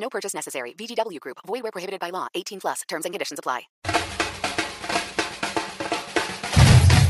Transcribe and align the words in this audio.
No 0.00 0.08
purchase 0.08 0.34
necessary. 0.34 0.74
VGW 0.74 1.20
Group. 1.20 1.38
Void 1.46 1.62
where 1.62 1.72
prohibited 1.72 2.00
by 2.00 2.10
law. 2.10 2.28
18 2.34 2.60
plus. 2.60 2.82
Terms 2.88 3.04
and 3.04 3.12
conditions 3.12 3.38
apply. 3.38 3.68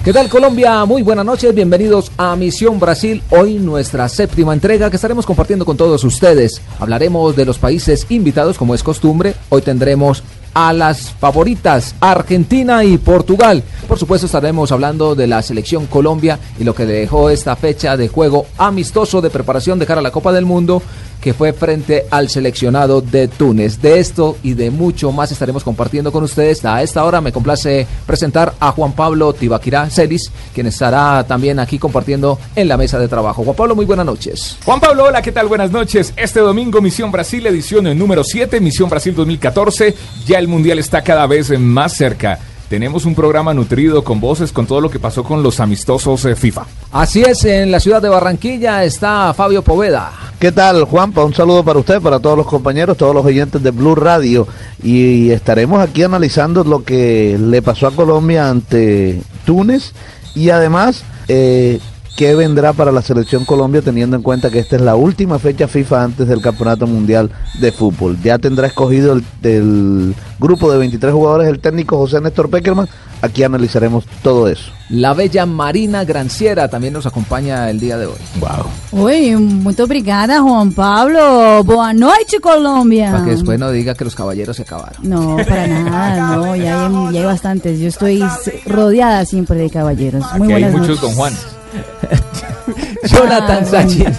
¿Qué 0.04 0.12
tal 0.14 0.30
Colombia? 0.30 0.86
Muy 0.86 1.02
buenas 1.02 1.26
noches, 1.26 1.54
bienvenidos 1.54 2.10
a 2.16 2.34
Misión 2.34 2.80
Brasil, 2.80 3.22
hoy 3.28 3.58
nuestra 3.58 4.08
séptima 4.08 4.54
entrega 4.54 4.88
que 4.88 4.96
estaremos 4.96 5.26
compartiendo 5.26 5.66
con 5.66 5.76
todos 5.76 6.02
ustedes. 6.02 6.62
Hablaremos 6.78 7.36
de 7.36 7.44
los 7.44 7.58
países 7.58 8.06
invitados 8.08 8.56
como 8.56 8.74
es 8.74 8.82
costumbre, 8.82 9.34
hoy 9.50 9.60
tendremos 9.60 10.22
a 10.54 10.72
las 10.72 11.10
favoritas 11.12 11.94
Argentina 12.00 12.84
y 12.84 12.96
Portugal. 12.96 13.62
Por 13.86 13.98
supuesto 13.98 14.26
estaremos 14.26 14.72
hablando 14.72 15.14
de 15.14 15.26
la 15.26 15.42
selección 15.42 15.86
Colombia 15.86 16.38
y 16.58 16.64
lo 16.64 16.74
que 16.74 16.86
dejó 16.86 17.28
esta 17.28 17.54
fecha 17.54 17.96
de 17.96 18.08
juego 18.08 18.46
amistoso 18.56 19.20
de 19.20 19.30
preparación 19.30 19.78
de 19.78 19.86
cara 19.86 20.00
a 20.00 20.02
la 20.02 20.10
Copa 20.10 20.32
del 20.32 20.46
Mundo 20.46 20.82
que 21.20 21.34
fue 21.34 21.52
frente 21.52 22.06
al 22.10 22.28
seleccionado 22.28 23.00
de 23.00 23.28
Túnez. 23.28 23.80
De 23.80 23.98
esto 23.98 24.36
y 24.42 24.54
de 24.54 24.70
mucho 24.70 25.12
más 25.12 25.32
estaremos 25.32 25.64
compartiendo 25.64 26.12
con 26.12 26.24
ustedes. 26.24 26.64
A 26.64 26.82
esta 26.82 27.04
hora 27.04 27.20
me 27.20 27.32
complace 27.32 27.86
presentar 28.06 28.54
a 28.60 28.72
Juan 28.72 28.92
Pablo 28.92 29.32
Tibaquirá 29.32 29.90
Celis, 29.90 30.30
quien 30.54 30.66
estará 30.66 31.24
también 31.26 31.58
aquí 31.58 31.78
compartiendo 31.78 32.38
en 32.54 32.68
la 32.68 32.76
mesa 32.76 32.98
de 32.98 33.08
trabajo. 33.08 33.44
Juan 33.44 33.56
Pablo, 33.56 33.74
muy 33.74 33.84
buenas 33.84 34.06
noches. 34.06 34.56
Juan 34.64 34.80
Pablo, 34.80 35.04
hola, 35.04 35.22
¿qué 35.22 35.32
tal? 35.32 35.48
Buenas 35.48 35.70
noches. 35.70 36.12
Este 36.16 36.40
domingo 36.40 36.80
Misión 36.80 37.10
Brasil, 37.10 37.46
edición 37.46 37.98
número 37.98 38.24
7, 38.24 38.60
Misión 38.60 38.88
Brasil 38.88 39.14
2014. 39.14 39.94
Ya 40.26 40.38
el 40.38 40.48
Mundial 40.48 40.78
está 40.78 41.02
cada 41.02 41.26
vez 41.26 41.50
más 41.58 41.94
cerca. 41.94 42.38
Tenemos 42.68 43.06
un 43.06 43.14
programa 43.14 43.54
nutrido 43.54 44.04
con 44.04 44.20
voces, 44.20 44.52
con 44.52 44.66
todo 44.66 44.82
lo 44.82 44.90
que 44.90 44.98
pasó 44.98 45.24
con 45.24 45.42
los 45.42 45.58
amistosos 45.58 46.24
eh, 46.26 46.36
FIFA. 46.36 46.66
Así 46.92 47.22
es, 47.22 47.42
en 47.44 47.70
la 47.70 47.80
ciudad 47.80 48.02
de 48.02 48.10
Barranquilla 48.10 48.84
está 48.84 49.32
Fabio 49.32 49.62
Poveda. 49.62 50.12
¿Qué 50.38 50.52
tal, 50.52 50.84
Juanpa? 50.84 51.24
Un 51.24 51.32
saludo 51.32 51.64
para 51.64 51.78
usted, 51.78 52.00
para 52.02 52.20
todos 52.20 52.36
los 52.36 52.46
compañeros, 52.46 52.98
todos 52.98 53.14
los 53.14 53.24
oyentes 53.24 53.62
de 53.62 53.70
Blue 53.70 53.94
Radio. 53.94 54.46
Y 54.82 55.30
estaremos 55.30 55.80
aquí 55.80 56.02
analizando 56.02 56.62
lo 56.62 56.84
que 56.84 57.38
le 57.40 57.62
pasó 57.62 57.86
a 57.86 57.90
Colombia 57.90 58.50
ante 58.50 59.22
Túnez 59.46 59.92
y 60.34 60.50
además 60.50 61.04
eh, 61.26 61.80
qué 62.18 62.34
vendrá 62.34 62.72
para 62.72 62.90
la 62.90 63.00
selección 63.00 63.44
Colombia 63.44 63.80
teniendo 63.80 64.16
en 64.16 64.22
cuenta 64.22 64.50
que 64.50 64.58
esta 64.58 64.74
es 64.74 64.82
la 64.82 64.96
última 64.96 65.38
fecha 65.38 65.68
FIFA 65.68 66.02
antes 66.02 66.26
del 66.26 66.42
Campeonato 66.42 66.88
Mundial 66.88 67.30
de 67.60 67.70
Fútbol. 67.70 68.18
Ya 68.24 68.38
tendrá 68.38 68.66
escogido 68.66 69.12
el, 69.12 69.24
el 69.44 70.16
grupo 70.40 70.68
de 70.72 70.78
23 70.78 71.14
jugadores 71.14 71.48
el 71.48 71.60
técnico 71.60 71.96
José 71.96 72.20
Néstor 72.20 72.50
Peckerman. 72.50 72.88
Aquí 73.22 73.44
analizaremos 73.44 74.04
todo 74.24 74.48
eso. 74.48 74.72
La 74.88 75.14
bella 75.14 75.46
Marina 75.46 76.04
Granciera 76.04 76.66
también 76.66 76.92
nos 76.92 77.06
acompaña 77.06 77.70
el 77.70 77.78
día 77.78 77.96
de 77.96 78.06
hoy. 78.06 78.18
Wow. 78.40 79.04
Oi, 79.04 79.36
muito 79.36 79.84
obrigada, 79.84 80.40
Juan 80.40 80.72
Pablo. 80.72 81.62
Boa 81.62 81.92
noite, 81.92 82.40
Colombia. 82.40 83.12
Para 83.12 83.26
que 83.26 83.30
después 83.30 83.60
no 83.60 83.70
diga 83.70 83.94
que 83.94 84.04
los 84.04 84.16
caballeros 84.16 84.56
se 84.56 84.62
acabaron. 84.62 85.08
No, 85.08 85.36
para 85.36 85.66
nada, 85.68 86.36
no, 86.36 86.56
ya 86.56 86.86
hay, 86.86 87.14
ya 87.14 87.20
hay 87.20 87.26
bastantes. 87.26 87.78
Yo 87.78 87.86
estoy 87.86 88.24
rodeada 88.66 89.24
siempre 89.24 89.56
de 89.56 89.70
caballeros. 89.70 90.24
Muy 90.36 90.52
Aquí 90.52 90.54
hay 90.54 90.62
buenas 90.64 90.72
muchos 90.72 90.88
noches. 90.88 91.02
Don 91.02 91.12
Juan. 91.12 91.57
Jonathan 93.04 93.64
Sachin. 93.66 94.12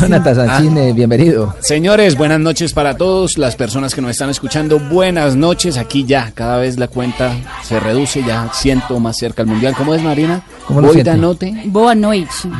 Jonathan 0.00 0.34
Sachin, 0.34 0.94
bienvenido. 0.94 1.54
Señores, 1.60 2.16
buenas 2.16 2.40
noches 2.40 2.72
para 2.72 2.96
todos 2.96 3.38
las 3.38 3.56
personas 3.56 3.94
que 3.94 4.00
nos 4.00 4.10
están 4.10 4.30
escuchando. 4.30 4.78
Buenas 4.78 5.36
noches. 5.36 5.76
Aquí 5.76 6.04
ya, 6.04 6.32
cada 6.34 6.58
vez 6.58 6.78
la 6.78 6.88
cuenta 6.88 7.32
se 7.62 7.78
reduce, 7.78 8.22
ya 8.24 8.50
siento 8.52 8.98
más 9.00 9.16
cerca 9.16 9.42
al 9.42 9.48
mundial. 9.48 9.74
¿Cómo 9.76 9.94
es, 9.94 10.02
Marina? 10.02 10.42
¿Cómo. 10.66 10.80
Boa 10.82 11.14
noite. 11.14 11.54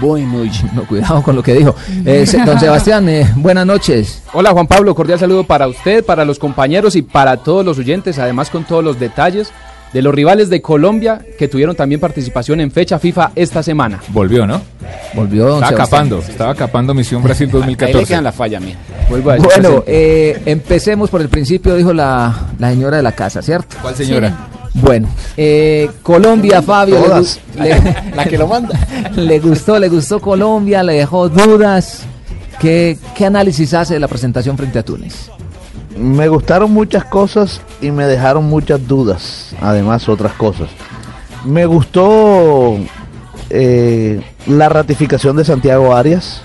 Buenas 0.01 0.33
noches. 0.33 0.73
No, 0.73 0.87
cuidado 0.87 1.23
con 1.23 1.37
lo 1.37 1.43
que 1.43 1.55
dijo. 1.55 1.75
Eh, 2.05 2.27
don 2.47 2.61
Sebastián, 2.61 3.09
eh, 3.09 3.29
buenas 3.37 3.67
noches. 3.67 4.23
Hola 4.33 4.51
Juan 4.53 4.67
Pablo, 4.67 4.95
cordial 4.95 5.19
saludo 5.19 5.45
para 5.45 5.69
usted, 5.69 6.05
para 6.05 6.25
los 6.25 6.39
compañeros 6.39 6.97
y 6.97 7.03
para 7.03 7.37
todos 7.39 7.65
los 7.65 7.79
oyentes, 7.79 8.19
además 8.19 8.51
con 8.51 8.65
todos 8.65 8.85
los 8.85 8.99
detalles 8.99 9.53
de 9.93 10.03
los 10.03 10.15
rivales 10.15 10.49
de 10.51 10.63
Colombia 10.63 11.21
que 11.39 11.49
tuvieron 11.49 11.77
también 11.77 12.01
participación 12.01 12.61
en 12.61 12.71
fecha 12.71 12.99
FIFA 12.99 13.33
esta 13.35 13.63
semana. 13.63 14.01
Volvió, 14.09 14.47
¿no? 14.47 14.61
Volvió 15.15 15.47
don 15.47 15.63
Estaba 15.63 15.85
capando, 15.85 16.19
estaba 16.19 16.55
capando 16.55 16.95
Misión 16.95 17.23
Brasil 17.25 17.47
Ahí 17.49 17.53
le 17.53 17.59
2014. 17.59 18.07
quedan 18.07 18.25
la 18.25 18.33
falla, 18.33 18.59
mía. 18.61 18.77
Vuelvo 19.11 19.31
a 19.31 19.35
decir 19.35 19.51
Bueno, 19.61 19.85
eh, 19.87 20.41
empecemos 20.47 21.11
por 21.11 21.21
el 21.21 21.29
principio, 21.29 21.75
dijo 21.75 21.93
la, 21.93 22.49
la 22.59 22.71
señora 22.71 22.97
de 22.97 23.03
la 23.03 23.13
casa, 23.13 23.43
¿cierto? 23.43 23.77
¿Cuál 23.83 23.95
señora? 23.95 24.49
Bueno, 24.75 25.09
eh, 25.37 25.91
Colombia, 26.03 26.63
Fabio. 26.63 26.97
Todas. 26.97 27.39
le- 27.59 27.95
La 28.17 28.25
que 28.25 28.39
lo 28.39 28.47
manda. 28.47 28.79
le 29.17 29.39
gustó, 29.39 29.79
le 29.79 29.89
gustó 29.91 30.19
Colombia, 30.21 30.83
le 30.83 30.95
dejó 30.95 31.29
dudas. 31.29 32.05
¿Qué, 32.59 32.97
¿Qué 33.15 33.27
análisis 33.27 33.75
hace 33.75 33.95
de 33.95 34.01
la 34.01 34.09
presentación 34.09 34.57
frente 34.57 34.79
a 34.79 34.83
Túnez? 34.83 35.31
Me 35.97 36.29
gustaron 36.29 36.73
muchas 36.73 37.05
cosas 37.05 37.61
y 37.81 37.91
me 37.91 38.07
dejaron 38.07 38.45
muchas 38.45 38.87
dudas, 38.87 39.55
además 39.61 40.09
otras 40.09 40.33
cosas. 40.33 40.71
Me 41.45 41.67
gustó 41.67 42.79
eh, 43.51 44.23
la 44.47 44.69
ratificación 44.69 45.37
de 45.37 45.45
Santiago 45.45 45.95
Arias. 45.95 46.43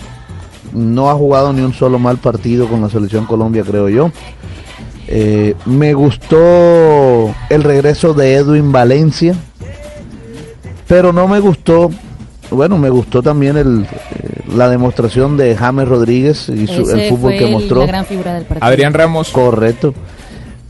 No 0.74 1.10
ha 1.10 1.16
jugado 1.16 1.54
ni 1.54 1.62
un 1.62 1.74
solo 1.74 1.98
mal 1.98 2.18
partido 2.18 2.68
con 2.68 2.82
la 2.82 2.90
selección 2.90 3.26
Colombia, 3.26 3.64
creo 3.64 3.88
yo. 3.90 4.12
Eh, 5.08 5.56
me 5.66 5.94
gustó 5.94 7.34
el 7.50 7.64
regreso 7.64 8.14
de 8.14 8.36
Edwin 8.36 8.74
Valencia, 8.74 9.36
pero 10.86 11.14
no 11.14 11.30
me 11.30 11.40
gustó, 11.40 11.90
bueno, 12.52 12.78
me 12.78 12.90
gustó 12.90 13.24
también 13.24 13.56
el, 13.56 13.88
la 14.56 14.70
demostración 14.70 15.38
de 15.38 15.56
James 15.56 15.88
Rodríguez 15.88 16.50
y 16.50 16.68
su- 16.68 16.90
el 16.92 17.10
fútbol 17.10 17.32
fue 17.32 17.38
que 17.38 17.48
mostró. 17.48 17.80
la 17.82 17.86
gran 17.88 18.06
figura 18.06 18.34
del 18.36 18.44
partido. 18.46 18.66
Adrián 18.68 18.94
Ramos. 18.94 19.30
Correcto. 19.30 19.94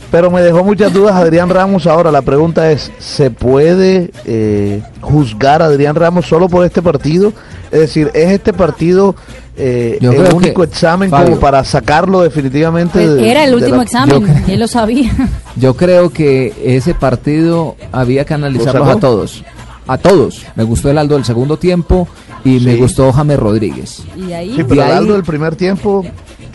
Pero 0.09 0.31
me 0.31 0.41
dejó 0.41 0.63
muchas 0.63 0.93
dudas 0.93 1.15
Adrián 1.15 1.49
Ramos. 1.49 1.85
Ahora 1.85 2.11
la 2.11 2.21
pregunta 2.21 2.71
es, 2.71 2.91
¿se 2.97 3.29
puede 3.29 4.11
eh, 4.25 4.81
juzgar 5.01 5.61
a 5.61 5.65
Adrián 5.65 5.95
Ramos 5.95 6.25
solo 6.25 6.47
por 6.47 6.65
este 6.65 6.81
partido? 6.81 7.33
Es 7.71 7.79
decir, 7.81 8.09
¿es 8.13 8.31
este 8.31 8.53
partido 8.53 9.15
eh, 9.57 9.97
el 9.99 10.33
único 10.33 10.63
examen 10.63 11.09
Fabio, 11.09 11.25
como 11.31 11.39
para 11.41 11.61
sacarlo 11.65 12.21
definitivamente? 12.21 12.99
Pues 13.05 13.15
de- 13.15 13.29
era 13.31 13.43
el 13.43 13.53
último 13.55 13.77
la- 13.77 13.83
examen, 13.83 14.25
yo- 14.47 14.53
él 14.53 14.59
lo 14.61 14.67
sabía. 14.67 15.11
Yo 15.57 15.75
creo 15.75 16.09
que 16.11 16.53
ese 16.63 16.93
partido 16.93 17.75
había 17.91 18.23
que 18.23 18.33
analizarlo 18.35 18.85
sacó? 18.85 18.97
a 18.97 18.99
todos. 19.01 19.43
A 19.87 19.97
todos. 19.97 20.45
Me 20.55 20.63
gustó 20.63 20.89
el 20.91 20.97
Aldo 20.99 21.15
del 21.15 21.25
segundo 21.25 21.57
tiempo 21.57 22.07
y 22.47 22.59
me 22.59 22.75
gustó 22.75 23.11
James 23.11 23.37
Rodríguez. 23.39 24.03
Y 24.15 24.21
de 24.27 24.35
ahí, 24.35 24.49
Sí, 24.55 24.63
pero 24.67 24.81
de 24.81 24.81
ahí- 24.83 25.05
del 25.07 25.23
primer 25.23 25.55
tiempo, 25.55 26.03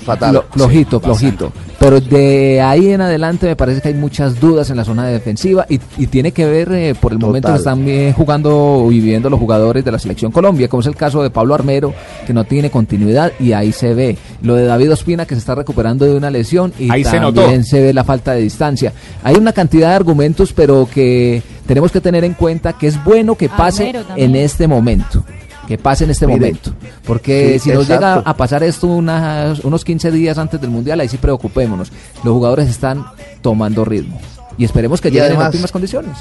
fatal. 0.05 0.35
Lo- 0.35 0.43
flojito, 0.51 0.99
flojito. 1.01 1.53
Pero 1.79 2.01
de 2.01 2.61
ahí 2.61 2.91
en 2.93 3.01
adelante 3.01 3.47
me 3.47 3.57
parece 3.57 3.81
que 3.81 3.89
hay 3.89 3.95
muchas 3.95 4.39
dudas 4.39 4.71
en 4.71 4.77
la 4.77 4.85
zona 4.85 5.05
defensiva 5.07 5.67
y, 5.69 5.81
y 5.99 6.07
tiene 6.07 6.31
que 6.31 6.47
ver 6.47 6.71
eh, 6.73 6.95
por 6.95 7.11
el 7.13 7.19
momento 7.19 7.49
que 7.49 7.59
están 7.59 7.85
jugando 8.13 8.87
y 8.93 9.01
viviendo 9.01 9.29
los 9.29 9.41
jugadores 9.41 9.85
de 9.85 9.91
la 9.91 9.99
selección 9.99 10.31
Colombia, 10.31 10.69
como 10.69 10.81
es 10.81 10.87
el 10.87 10.95
caso 10.95 11.23
de 11.25 11.31
Pablo 11.31 11.55
Armero, 11.57 11.93
que 12.25 12.33
no 12.33 12.45
tiene 12.45 12.71
continuidad 12.71 13.33
y 13.41 13.53
ahí 13.53 13.73
se 13.73 13.95
ve. 13.95 14.17
Lo 14.43 14.55
de 14.55 14.65
David 14.65 14.93
Ospina, 14.93 15.27
que 15.27 15.35
se 15.35 15.41
está 15.41 15.57
recuperando 15.57 16.05
de 16.05 16.15
una 16.15 16.31
lesión 16.31 16.73
y 16.79 16.89
Ahí 16.91 17.03
se 17.03 17.19
también 17.19 17.65
se 17.65 17.81
ve 17.81 17.93
la 17.93 18.05
falta 18.05 18.33
de 18.33 18.43
distancia. 18.43 18.93
Hay 19.25 19.35
una 19.35 19.53
cantidad 19.53 19.89
de 19.89 19.95
argumentos, 19.97 20.53
pero 20.53 20.89
que 20.93 21.43
tenemos 21.67 21.91
que 21.91 22.01
tener 22.01 22.23
en 22.25 22.35
cuenta 22.35 22.75
que 22.75 22.87
es 22.87 23.03
bueno 23.03 23.35
que 23.35 23.49
pase 23.49 23.93
en 24.17 24.37
este 24.37 24.69
momento. 24.69 25.25
Que 25.69 25.79
pase 25.79 26.05
en 26.05 26.11
este 26.11 26.27
momento. 26.27 26.71
Porque 27.07 27.59
sí, 27.61 27.71
si 27.71 27.77
nos 27.77 27.87
llega 27.89 28.15
a 28.25 28.37
pasar 28.37 28.63
esto 28.65 28.89
unas- 28.89 29.61
unos 29.65 29.85
15 29.85 30.11
días 30.11 30.37
antes 30.39 30.61
del 30.61 30.71
Mundial, 30.71 30.99
ahí 31.01 31.09
sí 31.09 31.19
preocupémonos. 31.19 31.93
Los 32.25 32.35
jugadores 32.35 32.69
están 32.69 33.05
tomando 33.43 33.85
ritmo. 33.85 34.21
Y 34.59 34.65
esperemos 34.65 35.01
que 35.01 35.09
Y 35.09 35.13
lleguen 35.13 35.33
en 35.33 35.43
óptimas 35.43 35.73
condiciones. 35.73 36.13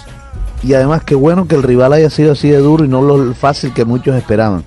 y 0.63 0.73
además 0.73 1.03
qué 1.03 1.15
bueno 1.15 1.47
que 1.47 1.55
el 1.55 1.63
rival 1.63 1.91
haya 1.93 2.09
sido 2.09 2.33
así 2.33 2.49
de 2.49 2.57
duro 2.59 2.85
y 2.85 2.87
no 2.87 3.01
lo 3.01 3.33
fácil 3.33 3.73
que 3.73 3.83
muchos 3.83 4.15
esperaban. 4.15 4.63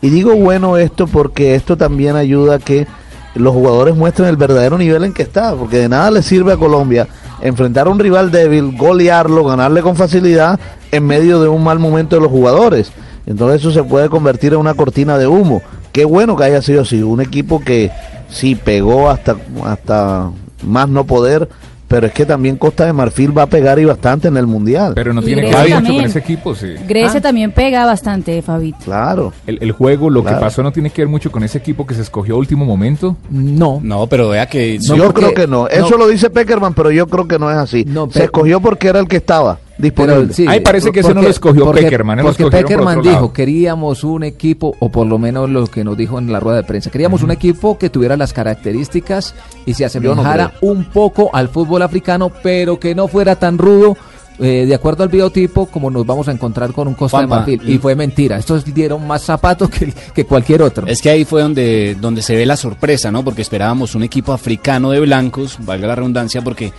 Y 0.00 0.10
digo 0.10 0.34
bueno 0.34 0.76
esto 0.78 1.06
porque 1.06 1.54
esto 1.54 1.76
también 1.76 2.16
ayuda 2.16 2.56
a 2.56 2.58
que 2.58 2.86
los 3.34 3.52
jugadores 3.52 3.94
muestren 3.94 4.28
el 4.28 4.36
verdadero 4.36 4.78
nivel 4.78 5.04
en 5.04 5.12
que 5.12 5.22
está, 5.22 5.54
porque 5.54 5.78
de 5.78 5.88
nada 5.88 6.10
le 6.10 6.22
sirve 6.22 6.52
a 6.52 6.56
Colombia 6.56 7.06
enfrentar 7.42 7.86
a 7.86 7.90
un 7.90 7.98
rival 7.98 8.30
débil, 8.30 8.76
golearlo, 8.76 9.44
ganarle 9.44 9.82
con 9.82 9.96
facilidad 9.96 10.58
en 10.90 11.04
medio 11.06 11.40
de 11.40 11.48
un 11.48 11.62
mal 11.62 11.78
momento 11.78 12.16
de 12.16 12.22
los 12.22 12.30
jugadores. 12.30 12.90
Entonces 13.26 13.60
eso 13.60 13.70
se 13.70 13.82
puede 13.82 14.08
convertir 14.08 14.52
en 14.52 14.58
una 14.60 14.74
cortina 14.74 15.16
de 15.18 15.26
humo. 15.26 15.62
Qué 15.92 16.04
bueno 16.04 16.36
que 16.36 16.44
haya 16.44 16.60
sido 16.62 16.82
así, 16.82 17.02
un 17.02 17.20
equipo 17.20 17.60
que 17.60 17.90
sí 18.28 18.54
pegó 18.54 19.08
hasta 19.10 19.36
hasta 19.64 20.30
más 20.62 20.88
no 20.88 21.04
poder, 21.04 21.48
pero 21.86 22.06
es 22.06 22.12
que 22.12 22.26
también 22.26 22.56
Costa 22.56 22.86
de 22.86 22.92
Marfil 22.92 23.36
va 23.36 23.42
a 23.42 23.46
pegar 23.46 23.78
y 23.78 23.84
bastante 23.84 24.26
en 24.28 24.36
el 24.36 24.46
Mundial. 24.46 24.92
Pero 24.94 25.12
no 25.12 25.22
tiene 25.22 25.42
que 25.48 25.54
ver 25.54 25.80
mucho 25.80 25.94
con 25.94 26.04
ese 26.04 26.18
equipo, 26.18 26.54
sí. 26.54 26.74
Grecia 26.88 27.18
Ah. 27.18 27.22
también 27.22 27.52
pega 27.52 27.86
bastante, 27.86 28.40
Fabito. 28.42 28.78
Claro. 28.84 29.32
El, 29.46 29.58
el 29.62 29.72
juego, 29.72 30.10
lo 30.10 30.22
Claro. 30.22 30.38
que 30.38 30.44
pasó 30.44 30.62
no 30.62 30.72
tiene 30.72 30.90
que 30.90 31.02
ver 31.02 31.08
mucho 31.08 31.30
con 31.30 31.44
ese 31.44 31.58
equipo 31.58 31.86
que 31.86 31.94
se 31.94 32.02
escogió 32.02 32.34
a 32.34 32.38
último 32.38 32.64
momento. 32.64 33.16
No. 33.30 33.78
No, 33.82 34.06
pero 34.08 34.30
vea 34.30 34.46
que 34.48 34.78
No, 34.88 34.96
yo 34.96 35.04
porque- 35.04 35.20
creo 35.20 35.34
que 35.34 35.46
no. 35.46 35.68
Eso 35.68 35.90
no. 35.90 35.98
lo 35.98 36.08
dice 36.08 36.30
Peckerman, 36.30 36.74
pero 36.74 36.90
yo 36.90 37.06
creo 37.06 37.28
que 37.28 37.38
no 37.38 37.50
es 37.50 37.56
así. 37.58 37.84
No, 37.84 38.10
Se 38.10 38.24
escogió 38.24 38.60
porque 38.60 38.88
era 38.88 38.98
el 38.98 39.06
que 39.06 39.16
estaba 39.18 39.58
disponible. 39.78 40.20
Pero 40.22 40.32
sí, 40.32 40.46
Ahí 40.48 40.60
parece 40.60 40.92
que 40.92 41.00
ese 41.00 41.14
no 41.14 41.22
lo 41.22 41.28
escogió 41.28 41.64
porque, 41.64 41.82
Peckerman, 41.82 42.20
Porque 42.22 42.42
por 42.44 42.52
Peckerman 42.52 43.02
dijo, 43.02 43.14
lado. 43.14 43.32
queríamos 43.32 44.04
un 44.04 44.24
equipo, 44.24 44.74
o 44.78 44.90
por 44.90 45.06
lo 45.06 45.18
menos 45.18 45.48
lo 45.50 45.66
que 45.66 45.84
nos 45.84 45.96
dijo 45.96 46.18
en 46.18 46.32
la 46.32 46.40
rueda 46.40 46.58
de 46.58 46.64
prensa, 46.64 46.90
queríamos 46.90 47.22
un 47.22 47.30
equipo 47.30 47.76
que 47.78 47.90
tuviera 47.90 48.16
las 48.16 48.32
características 48.32 49.34
y 49.66 49.74
se 49.74 49.84
asemejara 49.84 50.52
un 50.60 50.84
poco 50.86 51.30
al 51.34 51.48
fútbol 51.48 51.82
africano, 51.82 52.30
pero 52.42 52.78
que 52.78 52.94
no 52.94 53.08
fuera 53.08 53.36
tan 53.36 53.58
rudo. 53.58 53.96
eh, 54.40 54.64
de 54.66 54.74
acuerdo 54.74 55.04
al 55.04 55.10
biotipo, 55.10 55.66
como 55.66 55.92
nos 55.92 56.04
vamos 56.04 56.26
a 56.26 56.32
encontrar 56.32 56.72
con 56.72 56.88
un 56.88 56.94
Costa 56.94 57.18
Juanpa, 57.18 57.44
de 57.46 57.52
Marfil. 57.56 57.70
Y 57.70 57.74
y- 57.74 57.78
fue 57.78 57.94
mentira. 57.94 58.36
Estos 58.36 58.64
dieron 58.74 59.06
más 59.06 59.22
zapatos 59.22 59.70
que, 59.70 59.92
que 60.12 60.24
cualquier 60.26 60.60
otro. 60.62 60.88
Es 60.88 61.00
que 61.00 61.08
ahí 61.08 61.24
fue 61.24 61.40
donde, 61.42 61.96
donde 62.00 62.20
se 62.20 62.34
ve 62.34 62.44
la 62.44 62.56
sorpresa, 62.56 63.12
¿no? 63.12 63.22
Porque 63.22 63.42
esperábamos 63.42 63.94
un 63.94 64.02
equipo 64.02 64.32
africano 64.32 64.90
de 64.90 64.98
blancos, 64.98 65.56
valga 65.60 65.86
la 65.86 65.94
redundancia, 65.94 66.42
porque 66.42 66.72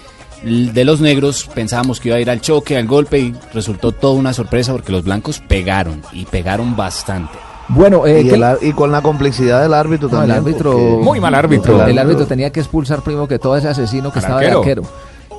de 0.45 0.86
los 0.86 1.01
negros 1.01 1.50
pensábamos 1.53 2.00
que 2.00 2.09
iba 2.09 2.18
a 2.18 2.21
ir 2.21 2.30
al 2.30 2.39
choque, 2.42 2.77
al 2.77 2.88
golpe, 2.88 3.19
y 3.19 3.36
resultó 3.53 3.92
toda 3.92 4.13
una 4.13 4.31
sorpresa 4.33 4.71
porque 4.71 4.92
los 4.92 5.03
blancos 5.03 5.39
pegaron, 5.47 6.01
y 6.13 6.25
pegaron 6.25 6.75
bastante. 6.75 7.33
Bueno, 7.68 8.06
eh, 8.06 8.21
y, 8.21 8.27
¿qué- 8.30 8.36
el 8.36 8.44
ar- 8.44 8.59
y 8.62 8.71
con 8.74 8.92
la 8.92 9.01
complicidad 9.01 9.62
del 9.63 9.74
árbitro 9.74 10.07
No, 10.09 10.21
el 10.21 10.30
también. 10.30 10.38
árbitro. 10.38 10.77
Muy 10.77 11.19
mal 11.19 11.33
árbitro. 11.33 11.75
El, 11.75 11.81
árbitro- 11.81 12.01
árbitro 12.01 12.25
tenía 12.27 12.51
que 12.51 12.59
expulsar 12.59 13.01
primero 13.01 13.27
que 13.27 13.39
todo 13.39 13.57
ese 13.57 13.68
asesino 13.69 14.12
que 14.12 14.19
estaba 14.19 14.39
de 14.39 14.51
arquero. 14.51 14.83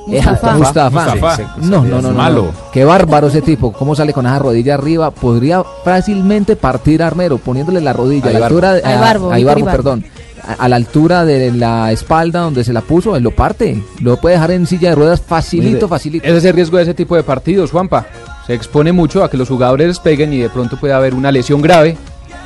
Mustafa. 0.08 0.54
Mustafa. 0.56 0.90
Mustafa. 1.14 1.54
No, 1.62 1.82
no, 1.84 2.00
no, 2.00 2.10
no. 2.12 2.18
Malo. 2.18 2.42
no. 2.44 2.70
Qué 2.72 2.84
bárbaro 2.84 3.26
ese 3.26 3.42
tipo. 3.42 3.72
¿Cómo 3.72 3.94
sale 3.96 4.12
con 4.12 4.24
esa 4.26 4.38
rodilla 4.38 4.74
arriba? 4.74 5.10
Podría 5.10 5.62
fácilmente 5.84 6.54
partir 6.54 7.02
a 7.02 7.08
Armero 7.08 7.38
poniéndole 7.38 7.80
la 7.80 7.92
rodilla 7.92 8.28
a 8.28 8.32
la 8.32 8.38
Ibarbo. 8.38 8.46
altura 8.56 8.72
de, 8.74 8.84
A 8.84 9.38
Ibarbo. 9.40 9.64
perdón. 9.66 10.04
A, 10.46 10.68
la 10.68 10.76
altura 10.76 11.24
de 11.24 11.50
la 11.50 11.90
espalda 11.92 12.40
donde 12.40 12.62
se 12.62 12.72
la 12.72 12.80
puso, 12.80 13.16
él 13.16 13.22
lo 13.22 13.32
parte. 13.32 13.82
Lo 14.00 14.16
puede 14.18 14.36
dejar 14.36 14.52
en 14.52 14.66
silla 14.66 14.90
de 14.90 14.94
ruedas 14.94 15.20
facilito, 15.20 15.88
facilito. 15.88 16.24
Ese 16.24 16.36
es 16.36 16.44
el 16.44 16.54
riesgo 16.54 16.76
de 16.76 16.84
ese 16.84 16.94
tipo 16.94 17.16
de 17.16 17.22
partidos, 17.22 17.70
Juanpa. 17.70 18.06
Se 18.46 18.54
expone 18.54 18.92
mucho 18.92 19.24
a 19.24 19.30
que 19.30 19.36
los 19.36 19.48
jugadores 19.48 19.98
peguen 19.98 20.32
y 20.32 20.38
de 20.38 20.48
pronto 20.48 20.78
puede 20.78 20.94
haber 20.94 21.14
una 21.14 21.32
lesión 21.32 21.60
grave, 21.60 21.96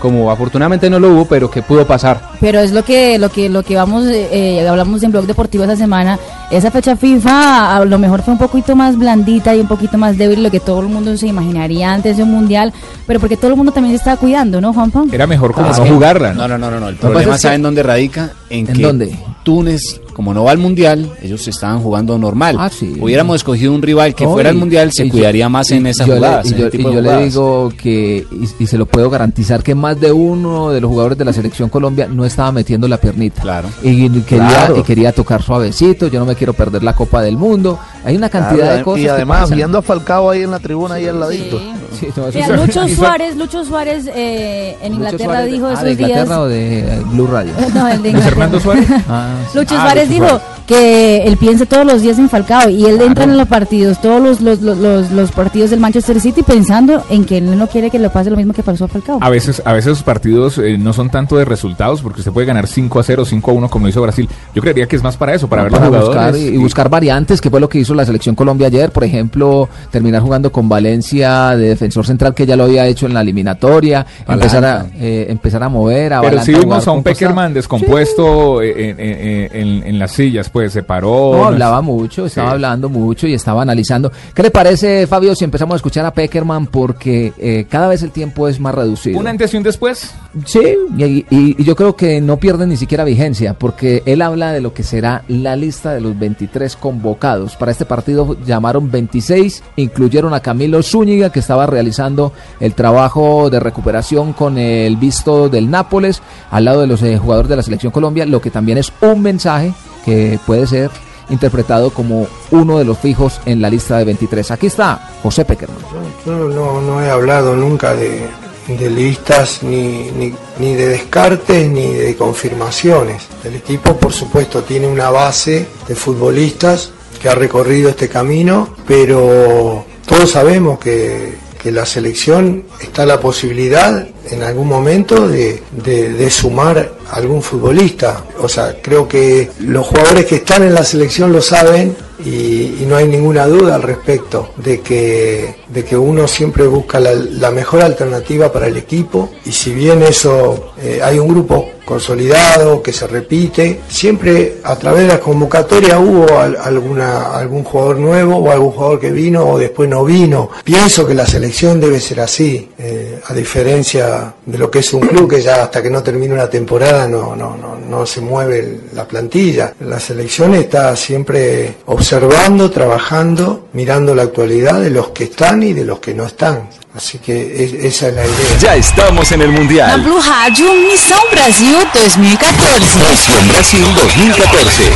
como 0.00 0.30
afortunadamente 0.30 0.90
no 0.90 0.98
lo 0.98 1.10
hubo, 1.12 1.24
pero 1.26 1.48
que 1.50 1.62
pudo 1.62 1.86
pasar. 1.86 2.20
Pero 2.40 2.58
es 2.60 2.72
lo 2.72 2.82
que 2.84 3.18
lo 3.18 3.28
que 3.28 3.48
lo 3.48 3.62
que 3.62 3.76
vamos 3.76 4.04
eh, 4.08 4.66
hablamos 4.68 5.02
en 5.04 5.12
blog 5.12 5.26
deportivo 5.26 5.62
esta 5.64 5.76
semana. 5.76 6.18
Esa 6.50 6.70
fecha 6.72 6.96
FIFA 6.96 7.76
a 7.76 7.84
lo 7.84 7.98
mejor 7.98 8.22
fue 8.22 8.32
un 8.32 8.38
poquito 8.38 8.74
más 8.74 8.96
blandita 8.96 9.54
y 9.54 9.60
un 9.60 9.68
poquito 9.68 9.96
más 9.98 10.18
débil 10.18 10.42
lo 10.42 10.50
que 10.50 10.58
todo 10.58 10.80
el 10.80 10.88
mundo 10.88 11.16
se 11.16 11.28
imaginaría 11.28 11.92
antes 11.92 12.16
de 12.16 12.24
un 12.24 12.32
mundial, 12.32 12.72
pero 13.06 13.20
porque 13.20 13.36
todo 13.36 13.50
el 13.52 13.56
mundo 13.56 13.70
también 13.70 13.92
se 13.92 13.98
estaba 13.98 14.16
cuidando, 14.16 14.60
¿no, 14.60 14.72
Juanpa? 14.72 15.04
Era 15.12 15.26
mejor 15.28 15.52
como 15.52 15.68
Ah, 15.68 15.74
no 15.76 15.86
jugarla. 15.86 16.32
No, 16.32 16.48
no, 16.48 16.58
no, 16.58 16.70
no, 16.70 16.80
no. 16.80 16.88
El 16.88 16.96
problema, 16.96 17.34
es 17.34 17.36
que- 17.36 17.42
¿saben 17.42 17.62
dónde 17.62 17.82
radica? 17.84 18.30
En, 18.48 18.66
¿En 18.66 18.74
que 18.74 18.82
dónde? 18.82 19.18
Túnez, 19.44 20.00
como 20.20 20.34
no 20.34 20.44
va 20.44 20.50
al 20.50 20.58
mundial, 20.58 21.10
ellos 21.22 21.48
estaban 21.48 21.80
jugando 21.80 22.18
normal. 22.18 22.54
Ah, 22.58 22.68
sí. 22.68 22.94
Hubiéramos 23.00 23.36
escogido 23.36 23.72
un 23.72 23.80
rival 23.80 24.14
que 24.14 24.24
No, 24.24 24.32
fuera 24.32 24.50
al 24.50 24.56
mundial, 24.56 24.92
se 24.92 25.06
yo- 25.06 25.10
cuidaría 25.12 25.48
más 25.48 25.70
en 25.70 25.86
esas 25.86 26.06
yo 26.06 26.12
le- 26.12 26.18
jugadas. 26.18 26.46
y 26.52 26.54
yo, 26.56 26.66
y 26.70 27.00
le 27.00 27.24
digo 27.24 27.72
que, 27.74 28.26
y, 28.30 28.62
y 28.62 28.66
se 28.66 28.76
lo 28.76 28.84
puedo 28.84 29.08
garantizar, 29.08 29.62
que 29.62 29.74
más 29.74 29.98
de 29.98 30.12
uno 30.12 30.72
de 30.72 30.82
los 30.82 30.90
jugadores 30.90 31.16
de 31.16 31.24
la 31.24 31.32
selección 31.32 31.70
Colombia 31.70 32.06
no 32.06 32.26
estaba 32.26 32.52
metiendo 32.52 32.86
la 32.86 32.98
piernita. 32.98 33.40
Claro. 33.40 33.68
Y 33.82 34.10
quería, 34.20 34.46
Claro. 34.48 34.76
y 34.78 34.82
quería 34.82 35.12
tocar 35.12 35.42
suavecito, 35.42 36.08
yo 36.08 36.20
no 36.20 36.26
me 36.26 36.34
quiero 36.34 36.52
perder 36.52 36.82
la 36.82 36.94
Copa 36.94 37.22
del 37.22 37.38
Mundo. 37.38 37.78
Hay 38.04 38.14
una 38.16 38.28
cantidad 38.28 38.64
Claro, 38.64 38.76
de 38.76 38.82
cosas. 38.82 39.00
y 39.04 39.08
además, 39.08 39.50
viendo 39.50 39.78
a 39.78 39.82
Falcao 39.82 40.28
ahí 40.28 40.42
en 40.42 40.50
la 40.50 40.58
tribuna, 40.58 40.96
ahí 40.96 41.06
al 41.06 41.18
ladito. 41.18 41.58
Sí, 41.98 42.08
no, 42.16 42.56
Lucho 42.56 42.86
Suárez, 42.94 43.36
Lucho 43.36 43.64
Suárez 43.64 44.04
eh, 44.14 44.76
en 44.82 44.92
Lucho 44.92 45.04
Inglaterra 45.04 45.24
Suárez 45.24 45.44
de- 45.46 45.52
dijo 45.52 45.66
ah, 45.66 45.72
esos 45.72 45.84
de 45.84 45.92
Inglaterra 45.92 46.24
días. 46.24 46.38
o 46.38 46.46
de 46.48 46.78
eh, 46.80 47.02
Blue 47.06 47.26
Radio. 47.26 47.52
No, 47.74 47.88
el 47.88 47.96
de 47.98 48.02
¿De 48.02 48.08
Inglaterra. 48.10 48.30
Fernando 48.30 48.60
Suárez? 48.60 48.86
Ah, 49.08 49.34
sí. 49.52 49.58
Lucho 49.58 49.74
Ah, 49.76 49.82
Suárez 49.82 50.08
Suárez. 50.18 50.59
Que 50.70 51.24
él 51.24 51.36
piensa 51.36 51.66
todos 51.66 51.84
los 51.84 52.00
días 52.00 52.16
en 52.20 52.28
Falcao 52.28 52.70
y 52.70 52.84
él 52.86 53.00
entra 53.02 53.24
en 53.24 53.36
los 53.36 53.48
partidos, 53.48 54.00
todos 54.00 54.22
los, 54.22 54.40
los, 54.40 54.60
los, 54.62 54.78
los- 54.78 55.10
los 55.10 55.32
partidos 55.32 55.70
del 55.70 55.80
Manchester 55.80 56.20
City 56.20 56.44
pensando 56.44 57.02
en 57.10 57.24
que 57.24 57.38
él 57.38 57.58
no 57.58 57.66
quiere 57.66 57.90
que 57.90 57.98
le 57.98 58.08
pase 58.08 58.30
lo 58.30 58.36
mismo 58.36 58.52
que 58.52 58.62
pasó 58.62 58.84
a 58.84 58.88
Falcao. 58.88 59.18
A 59.20 59.28
veces, 59.30 59.60
a 59.64 59.72
veces 59.72 59.88
los 59.88 60.02
partidos 60.04 60.58
eh, 60.58 60.78
no 60.78 60.92
son 60.92 61.10
tanto 61.10 61.36
de 61.36 61.44
resultados, 61.44 62.02
porque 62.02 62.20
usted 62.20 62.30
puede 62.30 62.46
ganar 62.46 62.68
5 62.68 63.00
a 63.00 63.02
0, 63.02 63.24
5 63.24 63.50
a 63.50 63.54
1 63.54 63.68
como 63.68 63.86
lo 63.86 63.90
hizo 63.90 64.00
Brasil. 64.00 64.28
Yo 64.54 64.62
creería 64.62 64.86
que 64.86 64.94
es 64.94 65.02
más 65.02 65.16
para 65.16 65.34
eso, 65.34 65.48
para 65.48 65.64
ver 65.64 65.72
los 65.72 65.80
para 65.80 65.88
jugadores. 65.90 66.16
buscar 66.32 66.36
y, 66.52 66.54
y 66.54 66.56
buscar 66.56 66.88
variantes, 66.88 67.40
que 67.40 67.50
fue 67.50 67.58
lo 67.60 67.68
que 67.68 67.78
hizo 67.80 67.92
la 67.94 68.06
selección 68.06 68.36
Colombia 68.36 68.68
ayer, 68.68 68.92
por 68.92 69.02
ejemplo, 69.02 69.68
terminar 69.90 70.22
jugando 70.22 70.52
con 70.52 70.68
Valencia 70.68 71.56
de 71.56 71.70
defensor 71.70 72.06
central 72.06 72.32
que 72.32 72.46
ya 72.46 72.54
lo 72.54 72.62
había 72.64 72.86
hecho 72.86 73.06
en 73.06 73.14
la 73.14 73.22
eliminatoria, 73.22 74.06
Balanta. 74.24 74.32
empezar 74.46 74.64
a 74.64 74.86
eh, 75.00 75.26
empezar 75.30 75.62
a 75.64 75.68
mover 75.68 76.12
a 76.12 76.20
Pero 76.20 76.40
sí 76.42 76.52
jugar 76.52 76.64
vimos 76.68 76.86
a 76.86 76.92
un. 76.92 77.02
Peckerman 77.02 77.54
descompuesto 77.54 78.62
eh, 78.62 78.90
en, 78.90 79.00
en- 79.00 79.56
en- 79.80 79.86
en 79.86 79.98
las 79.98 80.12
sillas, 80.12 80.48
pues 80.50 80.59
se 80.68 80.82
paró. 80.82 81.32
No, 81.36 81.44
hablaba 81.46 81.80
mucho, 81.80 82.26
estaba 82.26 82.48
Sí. 82.50 82.54
hablando 82.54 82.88
mucho 82.88 83.26
y 83.26 83.34
estaba 83.34 83.62
analizando. 83.62 84.10
¿Qué 84.34 84.42
le 84.42 84.50
parece, 84.50 85.06
Fabio, 85.06 85.34
si 85.34 85.44
empezamos 85.44 85.74
a 85.74 85.76
escuchar 85.76 86.04
a 86.04 86.12
Peckerman? 86.12 86.66
Porque 86.66 87.32
eh, 87.38 87.66
cada 87.70 87.88
vez 87.88 88.02
el 88.02 88.10
tiempo 88.10 88.48
es 88.48 88.60
más 88.60 88.74
reducido. 88.74 89.18
Un 89.18 89.26
antes 89.28 89.54
y 89.54 89.56
un 89.56 89.62
después. 89.62 90.12
Sí, 90.44 90.60
y, 90.98 91.04
y- 91.04 91.26
y 91.30 91.64
yo 91.64 91.74
creo 91.76 91.96
que 91.96 92.20
no 92.20 92.36
pierde 92.38 92.66
ni 92.66 92.76
siquiera 92.76 93.04
vigencia, 93.04 93.54
porque 93.54 94.02
él 94.06 94.22
habla 94.22 94.52
de 94.52 94.60
lo 94.60 94.74
que 94.74 94.82
será 94.82 95.22
la 95.28 95.56
lista 95.56 95.92
de 95.94 96.00
los 96.00 96.18
23 96.18 96.76
convocados. 96.76 97.56
Para 97.56 97.72
este 97.72 97.84
partido 97.84 98.36
llamaron 98.44 98.90
26, 98.90 99.62
incluyeron 99.76 100.34
a 100.34 100.40
Camilo 100.40 100.82
Zúñiga, 100.82 101.30
que 101.30 101.38
estaba 101.40 101.66
realizando 101.66 102.32
el 102.60 102.74
trabajo 102.74 103.48
de 103.50 103.60
recuperación 103.60 104.32
con 104.32 104.58
el 104.58 104.96
visto 104.96 105.48
del 105.48 105.70
Nápoles, 105.70 106.22
al 106.50 106.64
lado 106.64 106.80
de 106.80 106.86
los 106.86 107.02
eh, 107.02 107.18
jugadores 107.18 107.48
de 107.48 107.56
la 107.56 107.62
Selección 107.62 107.92
Colombia, 107.92 108.26
lo 108.26 108.40
que 108.40 108.50
también 108.50 108.78
es 108.78 108.92
un 109.00 109.22
mensaje 109.22 109.72
que 110.04 110.38
puede 110.46 110.66
ser 110.66 110.90
interpretado 111.30 111.90
como 111.90 112.26
uno 112.50 112.78
de 112.78 112.84
los 112.84 112.98
fijos 112.98 113.40
en 113.46 113.62
la 113.62 113.70
lista 113.70 113.98
de 113.98 114.04
23. 114.04 114.50
Aquí 114.50 114.66
está 114.66 115.10
José 115.22 115.44
Peckerman. 115.44 115.78
Yo 116.26 116.32
no, 116.32 116.80
no 116.80 117.02
he 117.02 117.10
hablado 117.10 117.54
nunca 117.56 117.94
de, 117.94 118.28
de 118.66 118.90
listas, 118.90 119.62
ni, 119.62 120.10
ni, 120.10 120.34
ni 120.58 120.74
de 120.74 120.88
descartes, 120.88 121.68
ni 121.68 121.92
de 121.92 122.16
confirmaciones. 122.16 123.22
El 123.44 123.56
equipo, 123.56 123.96
por 123.96 124.12
supuesto, 124.12 124.62
tiene 124.62 124.86
una 124.86 125.10
base 125.10 125.66
de 125.86 125.94
futbolistas 125.94 126.90
que 127.20 127.28
ha 127.28 127.34
recorrido 127.34 127.90
este 127.90 128.08
camino, 128.08 128.74
pero 128.86 129.84
todos 130.06 130.30
sabemos 130.30 130.78
que, 130.78 131.34
que 131.62 131.70
la 131.70 131.84
selección 131.84 132.64
está 132.80 133.04
la 133.04 133.20
posibilidad 133.20 134.06
en 134.30 134.42
algún 134.42 134.68
momento 134.68 135.28
de, 135.28 135.62
de- 135.84 136.10
de 136.14 136.30
sumar 136.30 136.92
algún 137.12 137.42
futbolista. 137.42 138.24
O 138.40 138.48
sea, 138.48 138.76
creo 138.82 139.06
que 139.08 139.50
los 139.60 139.86
jugadores 139.86 140.26
que 140.26 140.36
están 140.36 140.62
en 140.62 140.74
la 140.74 140.84
selección 140.84 141.32
lo 141.32 141.42
saben 141.42 141.94
y, 142.24 142.84
no 142.86 142.96
hay 142.96 143.06
ninguna 143.06 143.46
duda 143.46 143.76
al 143.76 143.82
respecto 143.82 144.50
de 144.56 144.80
que, 144.80 145.54
de 145.68 145.84
que 145.84 145.96
uno 145.96 146.26
siempre 146.26 146.66
busca 146.66 146.98
la, 146.98 147.50
mejor 147.50 147.82
alternativa 147.82 148.52
para 148.52 148.66
el 148.66 148.76
equipo 148.76 149.30
y 149.44 149.52
si 149.52 149.72
bien 149.72 150.02
eso 150.02 150.72
eh, 150.80 151.00
hay 151.02 151.18
un 151.18 151.28
grupo 151.28 151.68
consolidado 151.84 152.82
que 152.82 152.92
se 152.92 153.06
repite, 153.06 153.80
siempre 153.88 154.58
a 154.64 154.76
través 154.76 155.02
de 155.02 155.08
la 155.08 155.20
convocatoria 155.20 155.98
hubo 155.98 156.38
al- 156.38 156.56
alguna, 156.56 157.32
algún 157.36 157.64
jugador 157.64 157.98
nuevo 157.98 158.36
o 158.36 158.50
algún 158.50 158.70
jugador 158.72 159.00
que 159.00 159.10
vino 159.10 159.44
o 159.44 159.58
después 159.58 159.88
no 159.88 160.04
vino. 160.04 160.50
Pienso 160.64 161.06
que 161.06 161.14
la 161.14 161.26
selección 161.26 161.80
debe 161.80 162.00
ser 162.00 162.20
así, 162.20 162.68
eh, 162.78 163.20
a 163.26 163.34
diferencia 163.34 164.34
de 164.46 164.58
lo 164.58 164.70
que 164.70 164.80
es 164.80 164.92
un 164.92 165.00
club 165.00 165.28
que 165.30 165.42
ya 165.42 165.64
hasta 165.64 165.82
que 165.82 165.90
no 165.90 166.02
termine 166.02 166.34
una 166.34 166.48
temporada 166.48 167.06
no, 167.08 167.34
no, 167.36 167.56
no, 167.56 167.76
no 167.90 168.06
se 168.06 168.20
mueve 168.20 168.80
la 168.94 169.06
plantilla. 169.06 169.74
La 169.80 169.98
selección 170.00 170.54
está 170.54 170.94
siempre 170.96 171.76
observando, 171.86 172.70
trabajando, 172.70 173.68
mirando 173.72 174.14
la 174.14 174.22
actualidad 174.22 174.80
de 174.80 174.90
los 174.90 175.08
que 175.08 175.24
están 175.24 175.62
y 175.62 175.72
de 175.72 175.84
los 175.84 175.98
que 175.98 176.14
no 176.14 176.24
están. 176.24 176.68
Así 176.94 177.18
que 177.18 177.64
es- 177.64 177.72
esa 177.72 178.08
es 178.08 178.14
la 178.14 178.24
idea. 178.24 178.58
Ya 178.60 178.76
estamos 178.76 179.30
en 179.32 179.42
el 179.42 179.50
Mundial. 179.52 180.00
Blue 180.02 180.20
Rádio 180.20 180.66
Missão 180.74 181.20
Brasil 181.32 181.76
2014. 181.94 182.98
Misión 183.10 183.48
Brasil 183.48 183.84
2014. 184.02 184.92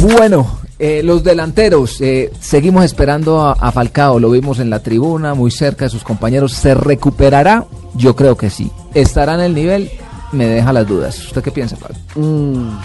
Bueno, 0.00 0.58
eh, 0.78 1.02
los 1.04 1.24
delanteros, 1.24 2.00
eh, 2.00 2.30
seguimos 2.40 2.84
esperando 2.84 3.40
a, 3.40 3.52
a 3.52 3.72
Falcao, 3.72 4.18
lo 4.20 4.30
vimos 4.30 4.58
en 4.60 4.70
la 4.70 4.80
tribuna, 4.82 5.34
muy 5.34 5.50
cerca 5.50 5.84
de 5.86 5.90
sus 5.90 6.04
compañeros. 6.04 6.52
¿Se 6.52 6.74
recuperará? 6.74 7.64
Yo 7.94 8.14
creo 8.14 8.36
que 8.36 8.48
sí. 8.48 8.70
¿Estará 9.00 9.34
en 9.34 9.40
el 9.40 9.54
nivel? 9.54 9.90
Me 10.32 10.46
deja 10.46 10.72
las 10.72 10.86
dudas. 10.86 11.18
¿Usted 11.26 11.42
qué 11.42 11.50
piensa, 11.50 11.76
Pablo? 11.76 11.96
Mm, 12.16 12.78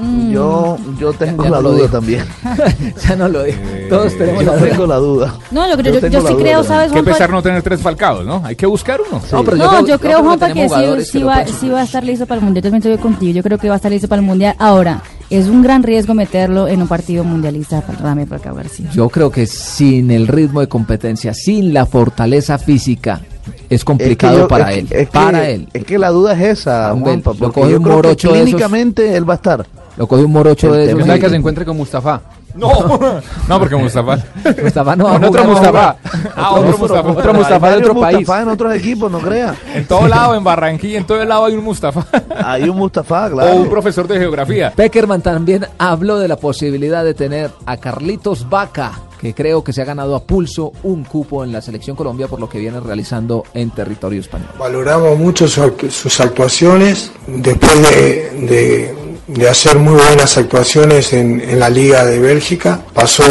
Mm. 0.00 0.30
Yo, 0.30 0.78
yo 0.98 1.12
tengo 1.12 1.44
Ya 1.44 1.50
la 1.50 1.60
no 1.60 1.70
duda 1.70 1.88
también. 1.88 2.24
ya 3.06 3.16
no 3.16 3.28
lo 3.28 3.42
digo. 3.42 3.58
Todos 3.88 4.16
tenemos 4.16 4.44
yo 4.44 4.54
la 4.56 4.62
tengo 4.62 4.86
la 4.86 4.96
duda. 4.96 5.34
No, 5.50 5.68
yo, 5.68 5.76
Yo 5.82 5.92
yo, 6.00 6.08
yo 6.08 6.22
la 6.22 6.28
sí 6.28 6.34
creo, 6.36 6.62
también. 6.62 6.64
¿sabes, 6.64 6.92
Qué 6.92 7.02
pesar 7.02 7.30
no 7.30 7.42
tener 7.42 7.62
tres 7.62 7.80
falcados, 7.80 8.24
¿no? 8.24 8.40
Hay 8.44 8.56
que 8.56 8.66
buscar 8.66 9.00
uno. 9.00 9.20
No, 9.30 9.44
pero 9.44 9.56
No, 9.56 9.86
yo, 9.86 9.98
creo, 9.98 10.18
que 10.18 10.22
Juanpa, 10.24 10.46
que 10.48 10.54
tenemos 10.54 11.04
sí, 11.04 11.18
sí 11.18 11.22
va, 11.22 11.46
sí 11.46 11.68
va 11.68 11.80
a 11.80 11.84
estar 11.84 12.02
listo 12.02 12.24
para 12.26 12.38
el 12.38 12.44
Mundial. 12.44 12.62
Yo 12.64 12.70
también 12.70 12.92
estoy 12.92 13.02
contigo. 13.02 13.32
Yo 13.34 13.42
creo 13.42 13.58
que 13.58 13.68
va 13.68 13.74
a 13.74 13.76
estar 13.76 13.92
listo 13.92 14.08
para 14.08 14.20
el 14.20 14.26
Mundial. 14.26 14.54
Ahora, 14.58 15.02
es 15.28 15.48
un 15.48 15.62
gran 15.62 15.82
riesgo 15.82 16.14
meterlo 16.14 16.66
en 16.66 16.80
un 16.80 16.88
partido 16.88 17.22
mundialista 17.22 17.82
para 17.82 17.98
Rame 17.98 18.26
Falcao 18.26 18.54
García. 18.54 18.88
Yo 18.92 19.08
creo 19.10 19.30
que 19.30 19.46
sin 19.46 20.10
el 20.10 20.28
ritmo 20.28 20.60
de 20.60 20.68
competencia, 20.68 21.34
sin 21.34 21.74
la 21.74 21.84
fortaleza 21.84 22.56
física, 22.58 23.20
es 23.68 23.84
complicado 23.84 24.38
yo- 24.38 24.48
para 24.48 24.72
es 24.72 24.78
él. 24.78 24.86
que- 24.88 25.00
es 25.02 25.08
que- 25.08 25.12
para 25.12 25.48
él. 25.50 25.68
Es 25.72 25.84
que 25.84 25.98
la 25.98 26.10
duda 26.10 26.32
es 26.34 26.58
esa, 26.58 26.94
Juanpa, 26.98 27.32
lo 27.32 27.36
porque 27.52 27.70
yo 27.70 27.82
creo 27.82 28.02
que 28.02 28.08
de 28.08 28.14
esos. 28.14 28.32
clínicamente 28.32 29.16
él 29.16 29.28
va 29.28 29.34
a 29.34 29.36
estar. 29.36 29.66
Lo 30.00 30.06
coge 30.08 30.24
un 30.24 30.32
morocho 30.32 30.72
de 30.72 30.84
El 30.92 30.98
esos. 30.98 31.18
Que 31.18 31.28
se 31.28 31.36
encuentre 31.36 31.62
con 31.66 31.76
Mustafa. 31.76 32.22
No, 32.54 32.70
no, 33.48 33.58
porque 33.58 33.76
Mustafa. 33.76 34.18
Mustafa 34.62 34.96
no 34.96 35.04
va 35.04 35.10
a 35.10 35.20
Con 35.20 35.24
otro 35.28 35.44
jugar, 35.44 35.64
no 35.66 35.72
va 35.74 35.90
a 35.90 35.92
Mustafa. 35.92 36.32
Ah, 36.34 36.50
otro 36.52 36.78
Mustafa. 36.78 37.08
Otro 37.10 37.34
Mustafa 37.34 37.70
de 37.70 37.76
otro 37.76 38.00
país. 38.00 38.16
Mustafa 38.20 38.42
en 38.42 38.48
otros 38.48 38.74
equipos, 38.74 39.12
no 39.12 39.18
crea. 39.18 39.54
En 39.74 39.84
todo 39.86 40.08
lado, 40.08 40.34
en 40.34 40.42
Barranquilla, 40.42 40.96
en 40.96 41.04
todo 41.06 41.22
lado 41.22 41.44
hay 41.44 41.52
un 41.54 41.62
Mustafa. 41.64 42.06
Hay 42.42 42.66
un 42.66 42.78
Mustafa, 42.78 43.26
O 43.26 43.30
claro. 43.32 43.56
un 43.56 43.68
profesor 43.68 44.08
de 44.08 44.18
geografía. 44.18 44.72
Peckerman 44.74 45.20
también 45.20 45.66
habló 45.76 46.18
de 46.18 46.28
la 46.28 46.36
posibilidad 46.36 47.04
de 47.04 47.12
tener 47.12 47.50
a 47.66 47.76
Carlitos 47.76 48.48
Vaca, 48.48 48.92
que 49.20 49.34
creo 49.34 49.62
que 49.62 49.74
se 49.74 49.82
ha 49.82 49.84
ganado 49.84 50.16
a 50.16 50.20
pulso 50.24 50.72
un 50.82 51.04
cupo 51.04 51.44
en 51.44 51.52
la 51.52 51.60
selección 51.60 51.94
Colombia 51.94 52.26
por 52.26 52.40
lo 52.40 52.48
que 52.48 52.58
viene 52.58 52.80
realizando 52.80 53.44
en 53.52 53.68
territorio 53.70 54.18
español. 54.20 54.48
Valoramos 54.58 55.18
mucho 55.18 55.46
sus 55.46 56.20
actuaciones 56.20 57.12
después 57.26 57.82
de, 57.82 58.30
de- 58.48 58.99
de 59.32 59.48
hacer 59.48 59.76
muy 59.78 59.94
buenas 59.94 60.36
actuaciones 60.36 61.12
en, 61.12 61.40
en 61.40 61.58
la 61.60 61.70
Liga 61.70 62.04
de 62.04 62.18
Bélgica. 62.18 62.80
Pasó 62.92 63.22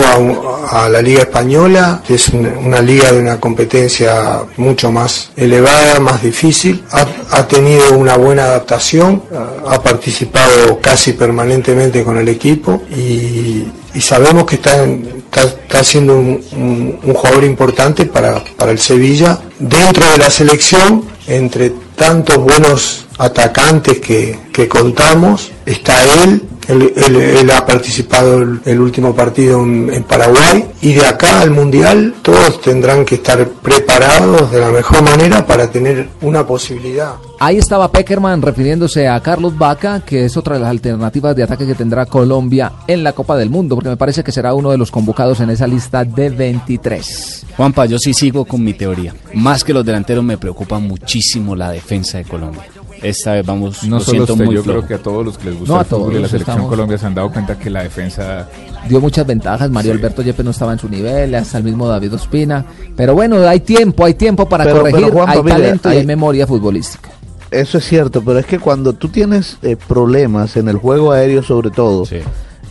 a, 0.71 0.85
a 0.85 0.89
la 0.89 1.01
Liga 1.01 1.21
Española, 1.21 2.01
que 2.07 2.15
es 2.15 2.29
una, 2.29 2.81
liga 2.81 3.11
de 3.11 3.19
una 3.19 3.39
competencia 3.39 4.41
mucho 4.57 4.91
más 4.91 5.31
elevada, 5.35 5.99
más 5.99 6.21
difícil. 6.23 6.83
Ha, 6.91 7.05
ha 7.31 7.47
tenido 7.47 7.93
una 7.97 8.15
buena 8.17 8.45
adaptación, 8.45 9.23
ha- 9.67 9.81
participado 9.81 10.79
casi 10.81 11.13
permanentemente 11.13 12.03
con 12.03 12.17
el 12.17 12.29
equipo 12.29 12.81
y, 12.95 13.65
y 13.93 14.01
sabemos 14.01 14.45
que 14.45 14.55
está, 14.55 14.83
está, 14.85 15.41
está 15.43 15.83
siendo 15.83 16.15
un, 16.17 16.41
un- 16.53 16.99
un 17.03 17.13
jugador 17.13 17.43
importante 17.43 18.05
para, 18.05 18.43
para 18.57 18.71
el 18.71 18.79
Sevilla. 18.79 19.39
Dentro 19.59 20.09
de 20.11 20.17
la 20.17 20.29
selección, 20.29 21.03
entre 21.27 21.71
tantos 21.99 22.37
buenos 22.37 23.05
atacantes 23.17 23.99
que, 23.99 24.67
contamos, 24.69 25.51
está 25.65 26.01
él. 26.23 26.41
Él, 26.69 26.93
él- 26.95 27.15
él 27.15 27.51
ha 27.51 27.65
participado 27.65 28.37
el, 28.41 28.61
el 28.63 28.79
último 28.79 29.13
partido 29.13 29.61
en, 29.63 29.91
en 29.93 30.03
Paraguay 30.03 30.65
y 30.81 30.93
de 30.93 31.05
acá 31.05 31.41
al 31.41 31.51
Mundial 31.51 32.13
todos 32.21 32.61
tendrán 32.61 33.03
que 33.05 33.15
estar 33.15 33.45
preparados 33.47 34.51
de 34.51 34.59
la 34.59 34.69
mejor 34.69 35.01
manera 35.01 35.45
para 35.45 35.69
tener 35.69 36.07
una 36.21 36.45
posibilidad. 36.45 37.15
Ahí 37.39 37.57
estaba 37.57 37.91
Peckerman 37.91 38.41
refiriéndose 38.41 39.07
a 39.07 39.19
Carlos 39.21 39.57
Vaca, 39.57 40.01
que 40.05 40.25
es 40.25 40.37
otra 40.37 40.55
de 40.55 40.61
las 40.61 40.69
alternativas 40.69 41.35
de 41.35 41.43
ataque 41.43 41.65
que 41.65 41.73
tendrá 41.75 42.05
Colombia 42.05 42.71
en 42.87 43.03
la 43.03 43.13
Copa 43.13 43.35
del 43.37 43.49
Mundo, 43.49 43.75
porque 43.75 43.89
me 43.89 43.97
parece 43.97 44.23
que 44.23 44.31
será 44.31 44.53
uno 44.53 44.69
de 44.71 44.77
los 44.77 44.91
convocados 44.91 45.39
en 45.39 45.49
esa 45.49 45.65
lista 45.65 46.03
de 46.05 46.29
23. 46.29 47.45
Juanpa, 47.57 47.85
yo 47.85 47.97
sí 47.97 48.13
sigo 48.13 48.45
con 48.45 48.63
mi 48.63 48.73
teoría. 48.73 49.13
Más 49.33 49.63
que 49.63 49.73
los 49.73 49.85
delanteros 49.85 50.23
me 50.23 50.37
preocupa 50.37 50.79
muchísimo 50.79 51.55
la 51.55 51.71
defensa 51.71 52.17
de 52.19 52.25
Colombia. 52.25 52.63
Esta 53.01 53.33
vez 53.33 53.45
vamos, 53.45 53.83
No 53.83 53.97
lo 53.97 54.03
solo 54.03 54.11
siento 54.25 54.33
usted, 54.33 54.45
muy 54.45 54.55
yo 54.55 54.63
flojo. 54.63 54.79
creo 54.79 54.87
que 54.87 54.93
a 54.95 54.97
todos 55.03 55.25
los 55.25 55.37
que 55.37 55.45
les 55.45 55.59
gusta 55.59 55.73
No, 55.73 55.79
a 55.79 55.81
el 55.81 55.87
fútbol 55.87 56.01
y 56.01 56.05
la 56.15 56.17
todos 56.19 56.31
selección 56.31 56.55
estamos- 56.57 56.69
Colombia 56.69 56.97
se 56.97 57.05
han 57.05 57.15
dado 57.15 57.31
cuenta 57.31 57.57
que 57.57 57.69
la 57.69 57.83
defensa 57.83 58.47
Dio 58.87 59.01
muchas 59.01 59.25
ventajas, 59.27 59.69
Mario 59.69 59.91
Alberto 59.91 60.21
Yepes 60.21 60.43
no 60.45 60.51
estaba 60.51 60.73
en 60.73 60.79
su 60.79 60.87
nivel, 60.89 61.35
hasta 61.35 61.57
el 61.57 61.63
mismo 61.63 61.87
David 61.87 62.13
Ospina, 62.13 62.65
pero 62.95 63.13
bueno, 63.13 63.37
hay 63.47 63.59
tiempo, 63.59 64.05
hay 64.05 64.13
tiempo 64.13 64.47
para 64.47 64.63
Pero- 64.63 64.83
pero, 64.83 64.91
corregir, 64.91 65.13
Juanpa, 65.13 65.31
hay 65.33 65.43
mire, 65.43 65.55
talento 65.57 65.89
y 65.89 65.91
hay- 65.91 65.97
hay 65.99 66.05
memoria 66.05 66.47
futbolística. 66.47 67.09
Eso 67.51 67.77
es 67.79 67.85
cierto, 67.85 68.21
pero 68.23 68.39
es 68.39 68.45
que 68.45 68.57
cuando 68.59 68.93
tú 68.93 69.09
tienes 69.09 69.57
eh, 69.63 69.75
problemas 69.75 70.55
en 70.55 70.69
el 70.69 70.77
juego 70.77 71.11
aéreo 71.11 71.43
sobre 71.43 71.71
todo, 71.71 72.05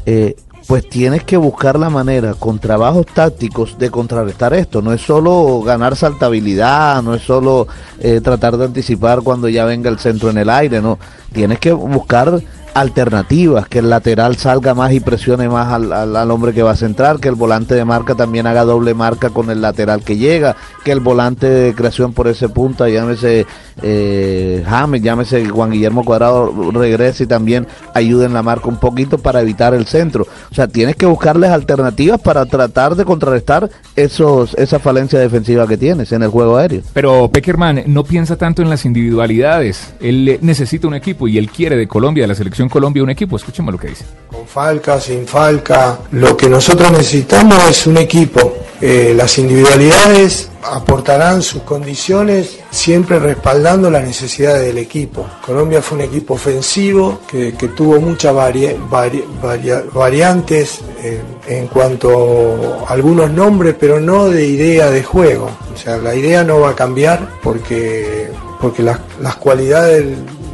eh, 0.06 0.34
pues 0.68 0.86
tienes 0.86 1.24
que 1.24 1.38
buscar 1.38 1.78
la 1.78 1.88
manera 1.88 2.34
con 2.34 2.58
trabajos 2.58 3.06
tácticos 3.06 3.78
de 3.78 3.90
contrarrestar 3.90 4.52
esto. 4.52 4.82
No 4.82 4.92
es 4.92 5.00
solo 5.00 5.62
ganar 5.62 5.96
saltabilidad, 5.96 7.02
no 7.02 7.14
es 7.14 7.22
solo 7.22 7.66
eh, 7.98 8.20
tratar 8.20 8.58
de 8.58 8.66
anticipar 8.66 9.22
cuando 9.22 9.48
ya 9.48 9.64
venga 9.64 9.88
el 9.88 9.98
centro 9.98 10.28
en 10.28 10.36
el 10.36 10.50
aire, 10.50 10.82
no. 10.82 10.98
Tienes 11.32 11.58
que 11.58 11.72
buscar 11.72 12.42
alternativas, 12.74 13.68
que 13.68 13.80
el 13.80 13.90
lateral 13.90 14.36
salga 14.36 14.74
más 14.74 14.92
y 14.92 15.00
presione 15.00 15.48
más 15.48 15.72
al, 15.72 15.92
al- 15.92 16.30
hombre 16.30 16.52
que 16.52 16.62
va 16.62 16.72
a 16.72 16.76
centrar, 16.76 17.18
que 17.20 17.28
el 17.28 17.34
volante 17.34 17.74
de 17.74 17.84
marca 17.84 18.14
también 18.14 18.46
haga 18.46 18.64
doble 18.64 18.94
marca 18.94 19.30
con 19.30 19.50
el 19.50 19.60
lateral 19.60 20.02
que 20.02 20.16
llega, 20.16 20.56
que 20.84 20.92
el 20.92 21.00
volante 21.00 21.48
de 21.48 21.74
creación 21.74 22.12
por 22.12 22.28
ese 22.28 22.48
punta, 22.48 22.88
llámese 22.88 23.46
eh, 23.82 24.64
James, 24.68 25.02
llámese 25.02 25.48
Juan 25.48 25.70
Guillermo 25.70 26.04
Cuadrado, 26.04 26.52
regrese 26.72 27.24
y 27.24 27.26
también 27.26 27.66
ayude 27.94 28.26
en 28.26 28.34
la 28.34 28.42
marca 28.42 28.68
un 28.68 28.76
poquito 28.78 29.18
para 29.18 29.40
evitar 29.40 29.74
el 29.74 29.86
centro. 29.86 30.26
O 30.50 30.54
sea, 30.54 30.66
tienes 30.68 30.96
que 30.96 31.06
buscarles 31.06 31.50
alternativas 31.50 32.20
para 32.20 32.44
tratar 32.46 32.94
de 32.96 33.04
contrarrestar 33.04 33.70
esos 33.96 34.54
esa 34.54 34.78
falencia 34.78 35.18
defensiva 35.18 35.66
que 35.66 35.76
tienes 35.76 36.12
en 36.12 36.22
el 36.22 36.28
juego 36.28 36.56
aéreo. 36.56 36.82
Pero 36.92 37.30
Peckerman 37.30 37.82
no 37.86 38.04
piensa 38.04 38.36
tanto 38.36 38.62
en 38.62 38.70
las 38.70 38.84
individualidades. 38.84 39.94
Él 40.00 40.28
eh, 40.28 40.38
necesita 40.42 40.88
un 40.88 40.94
equipo 40.94 41.28
y 41.28 41.38
él 41.38 41.50
quiere 41.50 41.76
de 41.76 41.86
Colombia, 41.86 42.24
de 42.24 42.28
la 42.28 42.34
selección 42.34 42.57
Colombia, 42.68 43.02
un 43.02 43.10
equipo. 43.10 43.36
Escúcheme 43.36 43.70
lo 43.70 43.78
que 43.78 43.88
dice. 43.88 44.04
con 44.28 44.46
Falca, 44.46 44.98
sin 44.98 45.26
Falca. 45.26 45.98
Lo 46.12 46.36
que 46.36 46.48
nosotros 46.48 46.90
necesitamos 46.90 47.56
es 47.68 47.86
un 47.86 47.98
equipo. 47.98 48.54
Eh, 48.80 49.12
las 49.16 49.36
individualidades 49.38 50.48
aportarán 50.62 51.42
sus 51.42 51.62
condiciones 51.62 52.60
siempre 52.70 53.18
respaldando 53.18 53.90
las 53.90 54.04
necesidades 54.04 54.66
del 54.66 54.78
equipo. 54.78 55.26
Colombia 55.44 55.82
fue 55.82 55.98
un 55.98 56.04
equipo 56.04 56.34
ofensivo 56.34 57.20
que, 57.28 57.52
tuvo 57.76 58.00
muchas 58.00 58.32
vari- 58.34 58.76
vari- 58.88 59.24
varia- 59.42 59.82
variantes 59.92 60.78
eh, 61.02 61.20
en 61.48 61.66
cuanto 61.66 62.84
a 62.88 62.92
algunos 62.92 63.30
nombres, 63.32 63.74
pero 63.78 63.98
no 64.00 64.28
de 64.28 64.46
idea 64.46 64.90
de 64.90 65.02
juego. 65.02 65.50
O 65.74 65.76
sea, 65.76 65.96
la 65.96 66.14
idea 66.14 66.44
no 66.44 66.60
va 66.60 66.70
a 66.70 66.74
cambiar 66.76 67.28
porque, 67.42 68.30
porque 68.60 68.82
las, 68.84 69.00
las 69.20 69.36
cualidades 69.36 70.06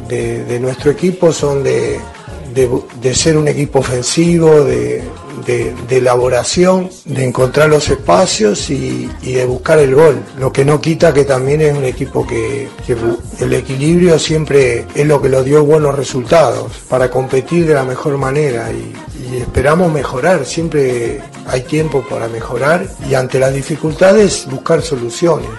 de, 0.07 0.59
nuestro 0.59 0.91
equipo 0.91 1.31
son 1.31 1.63
de, 1.63 1.99
de, 2.53 3.15
ser 3.15 3.37
un 3.37 3.47
equipo 3.47 3.79
ofensivo, 3.79 4.63
de, 4.63 5.03
elaboración, 5.89 6.89
de 7.05 7.25
encontrar 7.25 7.69
los 7.69 7.89
espacios 7.89 8.69
y, 8.69 9.09
de 9.21 9.45
buscar 9.45 9.79
el 9.79 9.95
gol. 9.95 10.19
Lo 10.39 10.51
que 10.51 10.65
no 10.65 10.79
quita 10.81 11.13
que 11.13 11.25
también 11.25 11.61
es 11.61 11.75
un 11.75 11.85
equipo 11.85 12.25
que, 12.25 12.67
que 12.85 12.95
el 13.39 13.53
equilibrio 13.53 14.17
siempre 14.19 14.85
es 14.95 15.05
lo 15.05 15.21
que 15.21 15.29
lo 15.29 15.43
dio 15.43 15.63
buenos 15.63 15.95
resultados 15.95 16.71
para 16.89 17.09
competir 17.09 17.67
de 17.67 17.73
la 17.73 17.83
mejor 17.83 18.17
manera 18.17 18.71
y, 18.71 18.93
y 19.31 19.37
esperamos 19.37 19.91
mejorar. 19.91 20.45
Siempre 20.45 21.21
hay 21.47 21.61
tiempo 21.61 22.05
para 22.07 22.27
mejorar 22.27 22.85
y 23.09 23.15
ante 23.15 23.39
las 23.39 23.53
dificultades 23.53 24.47
buscar 24.49 24.81
soluciones. 24.81 25.49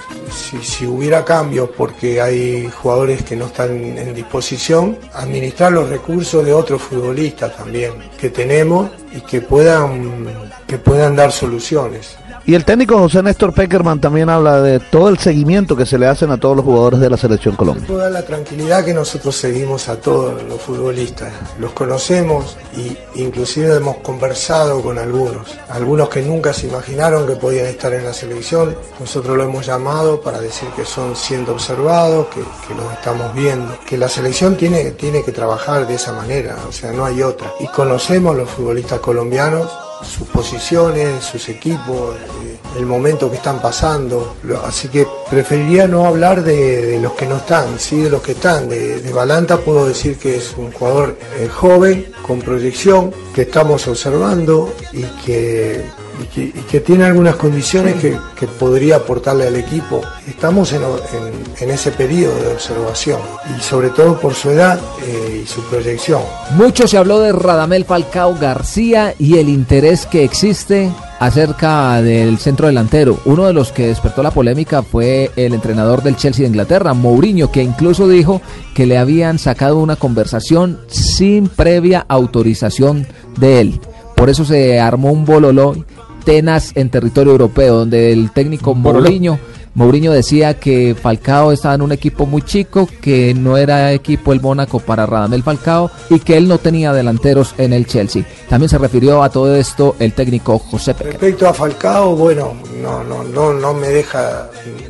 Si, 0.62 0.86
hubiera 0.86 1.24
cambios 1.24 1.70
porque 1.76 2.20
hay 2.20 2.68
jugadores 2.68 3.22
que 3.22 3.36
no 3.36 3.46
están 3.46 3.70
en 3.70 4.14
disposición, 4.14 4.98
administrar 5.14 5.72
los 5.72 5.88
recursos 5.88 6.44
de 6.44 6.52
otros 6.52 6.82
futbolistas 6.82 7.56
también 7.56 7.92
que 8.18 8.28
tenemos 8.28 8.90
y 9.14 9.20
que 9.20 9.40
puedan, 9.40 10.26
que 10.66 10.78
puedan 10.78 11.16
dar 11.16 11.32
soluciones. 11.32 12.16
Y 12.48 12.54
el 12.54 12.64
técnico 12.64 12.96
José 12.96 13.24
Néstor 13.24 13.52
Peckerman 13.52 14.00
también 14.00 14.30
habla 14.30 14.62
de 14.62 14.78
todo 14.78 15.08
el 15.08 15.18
seguimiento 15.18 15.76
que 15.76 15.84
se 15.84 15.98
le 15.98 16.06
hacen 16.06 16.30
a 16.30 16.38
todos 16.38 16.54
los 16.54 16.64
jugadores 16.64 17.00
de 17.00 17.10
la 17.10 17.16
selección 17.16 17.56
Colombia. 17.56 17.84
Dar 17.88 18.12
la 18.12 18.24
tranquilidad 18.24 18.84
que 18.84 18.94
nosotros 18.94 19.34
seguimos 19.34 19.88
a 19.88 19.96
todos 19.96 20.40
los 20.44 20.60
futbolistas, 20.62 21.32
los 21.58 21.72
conocemos 21.72 22.56
y 22.76 22.96
inclusive 23.20 23.74
hemos 23.74 23.96
conversado 23.96 24.80
con 24.80 24.96
algunos, 24.96 25.56
algunos 25.70 26.08
que 26.08 26.22
nunca 26.22 26.52
se 26.52 26.68
imaginaron 26.68 27.26
que 27.26 27.34
podían 27.34 27.66
estar 27.66 27.92
en 27.92 28.04
la 28.04 28.12
selección, 28.12 28.76
nosotros 29.00 29.36
lo 29.36 29.42
hemos 29.42 29.66
llamado 29.66 30.20
para 30.20 30.40
decir 30.40 30.68
que 30.76 30.84
son 30.84 31.16
siendo 31.16 31.50
observados, 31.50 32.28
que, 32.28 32.42
que 32.68 32.80
los 32.80 32.92
estamos 32.92 33.34
viendo, 33.34 33.76
que 33.88 33.98
la 33.98 34.08
selección 34.08 34.56
tiene, 34.56 34.92
tiene 34.92 35.24
que 35.24 35.32
trabajar 35.32 35.84
de 35.88 35.96
esa 35.96 36.12
manera, 36.12 36.56
o 36.68 36.70
sea, 36.70 36.92
no 36.92 37.04
hay 37.04 37.22
otra. 37.22 37.52
Y 37.58 37.66
conocemos 37.66 38.36
los 38.36 38.48
futbolistas 38.48 39.00
colombianos, 39.00 39.68
sus 40.02 40.28
posiciones, 40.28 41.24
sus 41.24 41.48
equipos, 41.48 42.16
eh, 42.16 42.58
el 42.78 42.86
momento 42.86 43.30
que 43.30 43.36
están 43.36 43.60
pasando. 43.60 44.36
Así 44.64 44.88
que 44.88 45.06
preferiría 45.30 45.86
no 45.86 46.06
hablar 46.06 46.42
de, 46.42 46.86
de 46.86 47.00
los 47.00 47.12
que 47.12 47.26
no 47.26 47.36
están, 47.36 47.78
sí 47.78 48.02
de 48.02 48.10
los 48.10 48.22
que 48.22 48.32
están. 48.32 48.68
De, 48.68 49.00
de 49.00 49.12
Balanta 49.12 49.58
puedo 49.58 49.86
decir 49.86 50.18
que 50.18 50.36
es 50.36 50.54
un 50.56 50.72
jugador 50.72 51.18
eh, 51.38 51.48
joven, 51.48 52.12
con 52.26 52.40
proyección, 52.40 53.12
que 53.34 53.42
estamos 53.42 53.86
observando 53.88 54.74
y 54.92 55.02
que, 55.24 55.84
y 56.20 56.50
que, 56.50 56.80
tiene 56.80 57.04
algunas 57.04 57.36
condiciones 57.36 57.96
que, 57.96 58.16
podría 58.58 58.96
aportarle 58.96 59.46
al 59.46 59.56
equipo. 59.56 60.00
Estamos 60.26 60.72
en 60.72 61.70
ese 61.70 61.90
periodo 61.90 62.36
de 62.36 62.52
observación 62.52 63.20
y 63.56 63.62
sobre 63.62 63.90
todo 63.90 64.18
por 64.20 64.34
su 64.34 64.50
edad 64.50 64.78
eh, 65.02 65.42
y 65.42 65.46
su 65.46 65.62
proyección. 65.62 66.22
Mucho 66.56 66.86
se 66.86 66.96
habló 66.96 67.20
de 67.20 67.32
Radamel 67.32 67.84
Falcao 67.84 68.34
García 68.38 69.14
y 69.18 69.38
el 69.38 69.48
interés 69.48 70.06
que 70.06 70.24
existe 70.24 70.90
acerca 71.18 72.00
del 72.02 72.38
centro 72.38 72.66
delantero. 72.66 73.18
Uno 73.24 73.46
de 73.46 73.52
los 73.52 73.72
que 73.72 73.88
despertó 73.88 74.22
la 74.22 74.30
polémica 74.30 74.82
fue 74.82 75.30
el 75.36 75.54
entrenador 75.54 76.02
del 76.02 76.16
Chelsea 76.16 76.42
de 76.42 76.48
Inglaterra, 76.48 76.94
Mourinho, 76.94 77.50
que 77.50 77.62
incluso 77.62 78.08
dijo 78.08 78.40
que 78.74 78.86
le 78.86 78.98
habían 78.98 79.38
sacado 79.38 79.78
una 79.78 79.96
conversación 79.96 80.80
sin 80.88 81.48
previa 81.48 82.04
autorización 82.08 83.06
de 83.38 83.60
él. 83.60 83.80
Por 84.14 84.30
eso 84.30 84.44
se 84.44 84.80
armó 84.80 85.12
un 85.12 85.24
bololó 85.24 85.76
tenaz 86.26 86.72
en 86.74 86.90
territorio 86.90 87.32
europeo, 87.32 87.76
donde 87.76 88.12
el 88.12 88.30
técnico. 88.32 88.74
Mourinho 88.74 89.38
Mourinho 89.76 90.10
decía 90.10 90.54
que 90.54 90.94
Falcao 90.94 91.52
estaba 91.52 91.74
en 91.74 91.82
un 91.82 91.92
equipo 91.92 92.24
muy 92.24 92.40
chico, 92.40 92.88
que 93.02 93.34
no 93.34 93.58
era 93.58 93.92
equipo 93.92 94.32
el 94.32 94.40
Mónaco 94.40 94.80
para 94.80 95.04
Radamel 95.04 95.42
Falcao 95.42 95.90
y 96.08 96.18
que 96.18 96.38
él 96.38 96.48
no 96.48 96.56
tenía 96.56 96.94
delanteros 96.94 97.54
en 97.58 97.74
el 97.74 97.86
Chelsea. 97.86 98.24
También 98.48 98.70
se 98.70 98.78
refirió 98.78 99.22
a 99.22 99.28
todo 99.28 99.54
esto 99.54 99.94
el 99.98 100.14
técnico 100.14 100.58
José 100.58 100.94
Peque. 100.94 101.10
Respecto 101.10 101.46
a 101.46 101.52
Falcao, 101.52 102.16
bueno, 102.16 102.54
no, 102.80 103.04
no, 103.04 103.22
no, 103.22 103.52
no 103.52 103.74
me 103.74 103.88
deja 103.88 104.48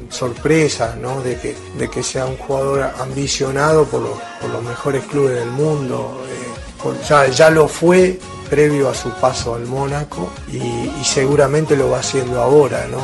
sorpresa, 0.08 0.96
¿no? 1.02 1.20
De 1.20 1.36
que, 1.36 1.56
de 1.76 1.90
que 1.90 2.04
sea 2.04 2.24
un 2.24 2.36
jugador 2.36 2.88
ambicionado 3.00 3.86
por 3.86 4.02
los, 4.02 4.12
por 4.40 4.50
los 4.50 4.62
mejores 4.62 5.04
clubes 5.06 5.34
del 5.34 5.50
mundo. 5.50 6.22
eh, 6.30 7.32
ya 7.34 7.50
lo 7.50 7.66
fue 7.66 8.20
previo 8.48 8.88
a 8.88 8.94
su 8.94 9.10
paso 9.10 9.54
al 9.54 9.66
Mónaco 9.66 10.30
y, 10.52 11.04
seguramente 11.04 11.76
lo 11.76 11.90
va 11.90 12.00
haciendo 12.00 12.42
ahora, 12.42 12.86
¿no? 12.90 13.00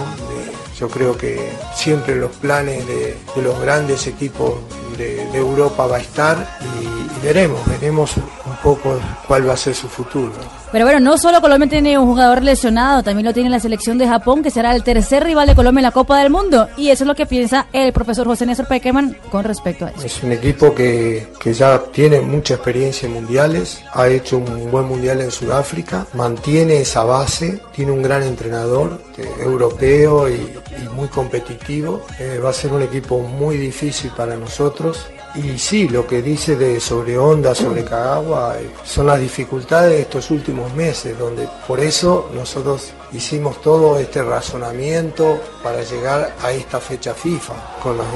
Yo 0.79 0.89
creo 0.89 1.17
que 1.17 1.53
siempre 1.75 2.17
los 2.17 2.33
planes 2.33 2.87
de, 2.87 3.17
los 3.41 3.61
grandes 3.61 4.07
equipos 4.07 4.55
de, 4.97 5.23
Europa 5.37 5.87
va 5.87 5.97
a 5.97 6.01
estar 6.01 6.59
y, 6.81 6.85
y 6.85 7.21
veremos, 7.23 7.61
veremos 7.67 8.17
poco 8.63 9.01
cuál 9.27 9.49
va 9.49 9.55
a 9.55 9.57
ser 9.57 9.75
su 9.75 9.89
futuro. 9.89 10.33
Pero 10.71 10.87
bueno, 10.87 11.01
no 11.01 11.19
solo 11.19 11.43
Colombia 11.43 11.69
tiene 11.69 11.99
un 11.99 12.07
jugador 12.07 12.43
lesionado, 12.43 13.03
también 13.03 13.27
lo 13.27 13.35
tiene 13.35 13.51
la 13.51 13.61
selección 13.61 13.99
de 13.99 14.09
Japón, 14.09 14.43
que 14.43 14.51
será 14.51 14.75
el 14.75 14.83
tercer 14.83 15.23
rival 15.23 15.47
de 15.47 15.55
Colombia 15.55 15.81
en 15.81 15.85
la 15.85 15.91
Copa 15.91 16.19
del 16.19 16.31
Mundo. 16.31 16.69
Y 16.79 16.89
eso 16.89 17.05
es 17.05 17.09
lo 17.09 17.15
que 17.15 17.27
piensa 17.27 17.67
el 17.75 17.93
profesor 17.93 18.27
José 18.27 18.47
Néstor 18.47 18.69
Pequeman 18.69 19.17
con 19.31 19.45
respecto 19.45 19.85
a 19.85 19.91
eso. 19.91 20.07
Es 20.07 20.23
un 20.23 20.33
equipo 20.33 20.75
que, 20.75 21.29
que 21.39 21.53
ya 21.53 21.79
tiene 21.93 22.23
mucha 22.23 22.55
experiencia 22.55 23.07
en 23.07 23.13
mundiales, 23.13 23.83
ha 23.93 24.09
hecho 24.09 24.39
un 24.39 24.71
buen 24.71 24.87
mundial 24.87 25.21
en 25.21 25.31
Sudáfrica, 25.31 26.07
mantiene 26.15 26.81
esa 26.81 27.05
base, 27.05 27.61
tiene 27.75 27.93
un 27.93 28.03
gran 28.03 28.23
entrenador 28.23 29.03
eh, 29.19 29.29
europeo 29.43 30.29
y, 30.31 30.33
y 30.35 30.89
muy 30.95 31.09
competitivo. 31.09 32.07
Eh, 32.19 32.41
va 32.43 32.49
a 32.49 32.55
ser 32.55 32.73
un 32.73 32.81
equipo 32.81 33.21
muy 33.21 33.59
difícil 33.59 34.11
para 34.17 34.37
nosotros. 34.37 35.07
Y 35.35 35.59
sí, 35.59 35.89
lo 35.89 36.07
que 36.07 36.21
dice 36.21 36.57
de 36.57 36.79
sobre 36.79 37.17
Honda, 37.17 37.55
sobre 37.55 37.85
Kagawa, 37.85 38.59
eh, 38.61 38.71
son 38.85 39.07
las 39.07 39.19
dificultades 39.19 39.91
de 39.93 40.01
estos 40.03 40.31
últimos 40.31 40.73
meses, 40.75 41.19
donde 41.19 41.49
por 41.67 41.81
eso 41.81 42.31
nosotros 42.35 42.93
hicimos 43.13 43.63
todo 43.63 43.99
este 43.99 44.23
razonamiento 44.23 45.41
para 45.63 45.83
llegar 45.83 46.35
a 46.43 46.53
esta 46.53 46.81
fecha 46.81 47.15
FIFA, 47.15 47.55
con 47.83 47.97
las 47.97 48.07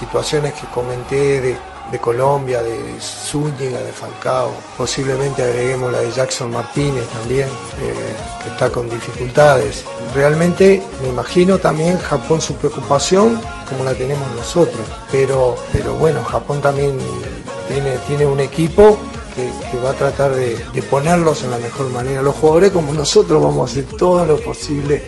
situaciones 0.00 0.54
que 0.54 0.66
comenté 0.66 1.40
de, 1.40 1.56
de 1.90 1.98
Colombia, 1.98 2.62
de 2.62 2.78
Zúñiga, 3.00 3.80
de 3.80 3.92
Falcao, 3.92 4.50
posiblemente 4.76 5.42
agreguemos 5.42 5.92
la 5.92 6.00
de 6.00 6.10
Jackson 6.10 6.50
Martínez 6.50 7.06
también, 7.08 7.48
eh, 7.80 8.14
que 8.42 8.48
está 8.50 8.70
con 8.70 8.88
dificultades. 8.88 9.84
Realmente 10.14 10.82
me 11.02 11.08
imagino 11.08 11.58
también 11.58 11.98
Japón 11.98 12.40
su 12.40 12.54
preocupación 12.54 13.40
como 13.68 13.84
la 13.84 13.94
tenemos 13.94 14.28
nosotros, 14.34 14.86
pero, 15.10 15.56
pero 15.72 15.94
bueno, 15.94 16.24
Japón 16.24 16.60
también 16.60 16.98
tiene, 17.68 17.98
tiene 18.06 18.26
un 18.26 18.40
equipo 18.40 18.98
que, 19.34 19.78
va 19.78 19.90
a 19.90 19.94
tratar 19.94 20.34
de 20.34 20.82
ponerlos 20.90 21.42
en 21.44 21.50
la 21.50 21.58
mejor 21.58 21.90
manera. 21.90 22.22
Los 22.22 22.36
jugadores 22.36 22.70
como 22.70 22.94
nosotros 22.94 23.42
vamos 23.42 23.68
a 23.68 23.72
hacer 23.72 23.84
todo 23.96 24.24
lo 24.24 24.38
posible 24.40 25.02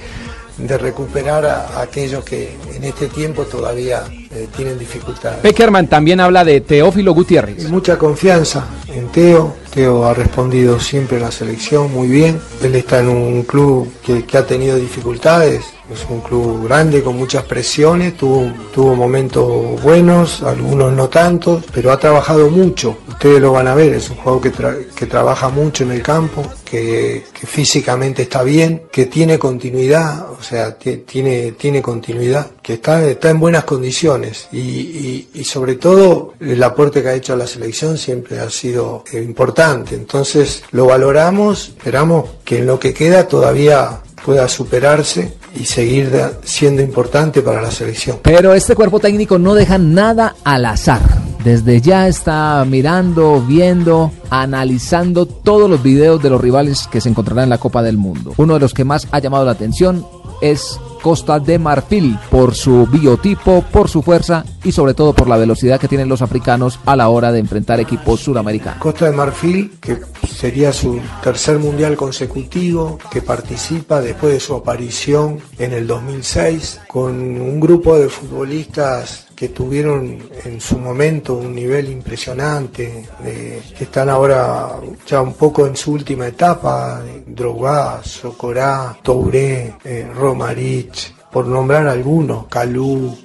de 0.59 0.77
recuperar 0.77 1.47
a, 1.47 1.67
a 1.79 1.83
aquellos 1.83 2.25
que 2.25 2.57
en 2.75 2.85
este 2.85 3.07
tiempo 3.07 3.45
todavía 3.45 4.03
eh, 4.11 4.49
tienen 4.57 4.79
dificultades. 4.79 5.39
Peckerman 5.41 5.87
también 5.87 6.21
habla 6.21 6.45
de 6.45 6.61
Teófilo 6.61 7.15
Gutiérrez. 7.15 7.69
Mucha 7.71 7.97
confianza 7.97 8.67
en 8.89 9.09
Teo. 9.09 9.55
Teo 9.71 10.05
ha 10.07 10.15
respondido 10.15 10.81
siempre 10.81 11.17
en 11.19 11.23
la 11.25 11.31
selección 11.31 11.93
muy 11.93 12.09
bien. 12.09 12.41
Él 12.63 12.75
está 12.75 13.01
en 13.01 13.09
un 13.09 13.43
club 13.43 13.93
que, 14.05 14.25
ha 14.37 14.47
tenido 14.47 14.77
dificultades. 14.77 15.65
Es 15.93 16.05
un 16.11 16.21
club 16.21 16.65
grande 16.67 17.03
con 17.03 17.17
muchas 17.17 17.45
presiones. 17.45 18.15
Tuvo, 18.17 18.53
tuvo 18.75 18.95
momentos 18.95 19.81
buenos, 19.83 20.43
algunos 20.43 20.93
no 20.93 21.09
tantos, 21.09 21.65
pero 21.73 21.91
ha 21.93 21.99
trabajado 21.99 22.51
mucho. 22.51 22.99
Ustedes 23.09 23.41
lo 23.41 23.53
van 23.53 23.69
a 23.69 23.75
ver. 23.75 23.95
Es 23.95 24.11
un 24.11 24.17
jugador 24.17 24.43
que, 24.43 24.87
que 24.95 25.07
trabaja 25.07 25.49
mucho 25.49 25.85
en 25.85 25.93
el 25.93 26.03
campo, 26.03 26.43
que, 26.65 27.25
físicamente 27.47 28.23
está 28.23 28.43
bien, 28.43 28.83
que 28.93 29.07
tiene 29.07 29.39
continuidad. 29.39 30.31
O 30.39 30.43
sea, 30.43 30.77
ti- 30.79 30.99
tiene, 31.07 31.53
tiene 31.53 31.81
continuidad, 31.81 32.51
que 32.63 32.75
está, 32.75 33.03
está 33.09 33.31
en 33.31 33.41
buenas 33.41 33.65
condiciones. 33.65 34.47
Y, 34.53 34.59
y- 34.59 35.29
y 35.35 35.45
sobre 35.45 35.77
todo 35.77 36.35
el 36.39 36.63
aporte 36.63 37.03
que 37.03 37.09
ha 37.09 37.15
hecho 37.15 37.33
a 37.33 37.37
la 37.37 37.47
selección 37.47 37.97
siempre 37.97 38.39
ha 38.41 38.51
sido 38.51 39.05
eh, 39.11 39.23
Entonces 39.59 40.63
lo 40.71 40.87
valoramos, 40.87 41.71
esperamos 41.71 42.27
que 42.45 42.59
en 42.59 42.67
lo 42.67 42.79
que 42.79 42.95
queda 42.95 43.27
todavía 43.27 43.99
pueda 44.25 44.47
superarse 44.47 45.35
y 45.59 45.65
seguir 45.65 46.13
siendo 46.45 46.81
importante 46.81 47.43
para 47.43 47.61
la 47.61 47.73
selección. 47.73 48.21
Pero 48.23 48.55
este 48.55 48.77
cuerpo 48.77 49.01
técnico 49.01 49.37
no 49.37 49.55
deja 49.55 49.77
nada 49.77 50.37
al 50.45 50.65
azar. 50.65 51.01
Desde 51.43 51.81
ya 51.81 52.07
está 52.07 52.65
mirando, 52.69 53.41
viendo, 53.41 54.13
analizando 54.31 55.27
todos 55.27 55.69
los 55.69 55.83
videos 55.83 56.23
de 56.23 56.31
los 56.31 56.41
rivales 56.41 56.87
que 56.89 57.01
se 57.01 57.09
encontrarán 57.09 57.45
en 57.45 57.51
la 57.51 57.59
Copa 57.59 57.83
del 57.83 57.97
Mundo. 57.97 58.35
Uno 58.37 58.55
de 58.55 58.61
los 58.61 58.73
que 58.73 58.85
más 58.85 59.09
ha 59.11 59.19
llamado 59.19 59.45
la 59.45 59.53
atención 59.53 60.07
es 60.41 60.79
Costa 61.03 61.39
de 61.41 61.59
Marfil 61.59 62.19
por 62.31 62.55
su 62.55 62.87
biotipo, 62.87 63.65
por 63.73 63.89
su 63.89 64.03
fuerza 64.03 64.45
y 64.65 64.73
sobre 64.73 64.95
todo 64.95 65.13
por 65.13 65.29
la 65.29 65.37
velocidad 65.37 65.81
que 65.81 65.89
tienen 65.89 66.09
los 66.09 66.23
africanos 66.23 66.79
a 66.87 66.97
la 66.97 67.09
hora 67.09 67.33
de 67.33 67.39
enfrentar 67.39 67.81
equipos 67.81 68.21
suramericanos. 68.21 68.81
Costa 68.81 69.07
de 69.07 69.13
Marfil, 69.13 69.73
que 69.81 70.01
sería 70.27 70.73
su 70.73 71.01
tercer 71.23 71.59
mundial 71.59 71.97
consecutivo, 71.97 72.99
que 73.11 73.23
participa 73.23 74.01
después 74.01 74.33
de 74.33 74.41
su 74.41 74.55
aparición 74.55 75.39
en 75.59 75.73
el 75.73 75.87
2006, 75.87 76.81
con 76.89 77.15
un 77.41 77.61
grupo 77.61 77.99
de 77.99 78.09
futbolistas 78.09 79.28
que 79.39 79.51
tuvieron 79.51 80.19
en 80.45 80.61
su 80.61 80.79
momento 80.79 81.35
un 81.35 81.55
nivel 81.55 81.89
impresionante, 81.91 83.07
que 83.23 83.85
están 83.85 84.09
ahora 84.09 84.81
ya 85.07 85.23
un 85.23 85.35
poco 85.35 85.65
en 85.65 85.77
su 85.77 85.93
última 85.93 86.27
etapa, 86.27 87.01
Drogba, 87.25 88.03
Socorá, 88.03 88.99
Touré, 89.01 89.75
eh, 89.85 90.11
Romarich, 90.13 91.15
por 91.31 91.47
nombrar 91.47 91.87
algunos, 91.87 92.47
Calú, 92.47 93.17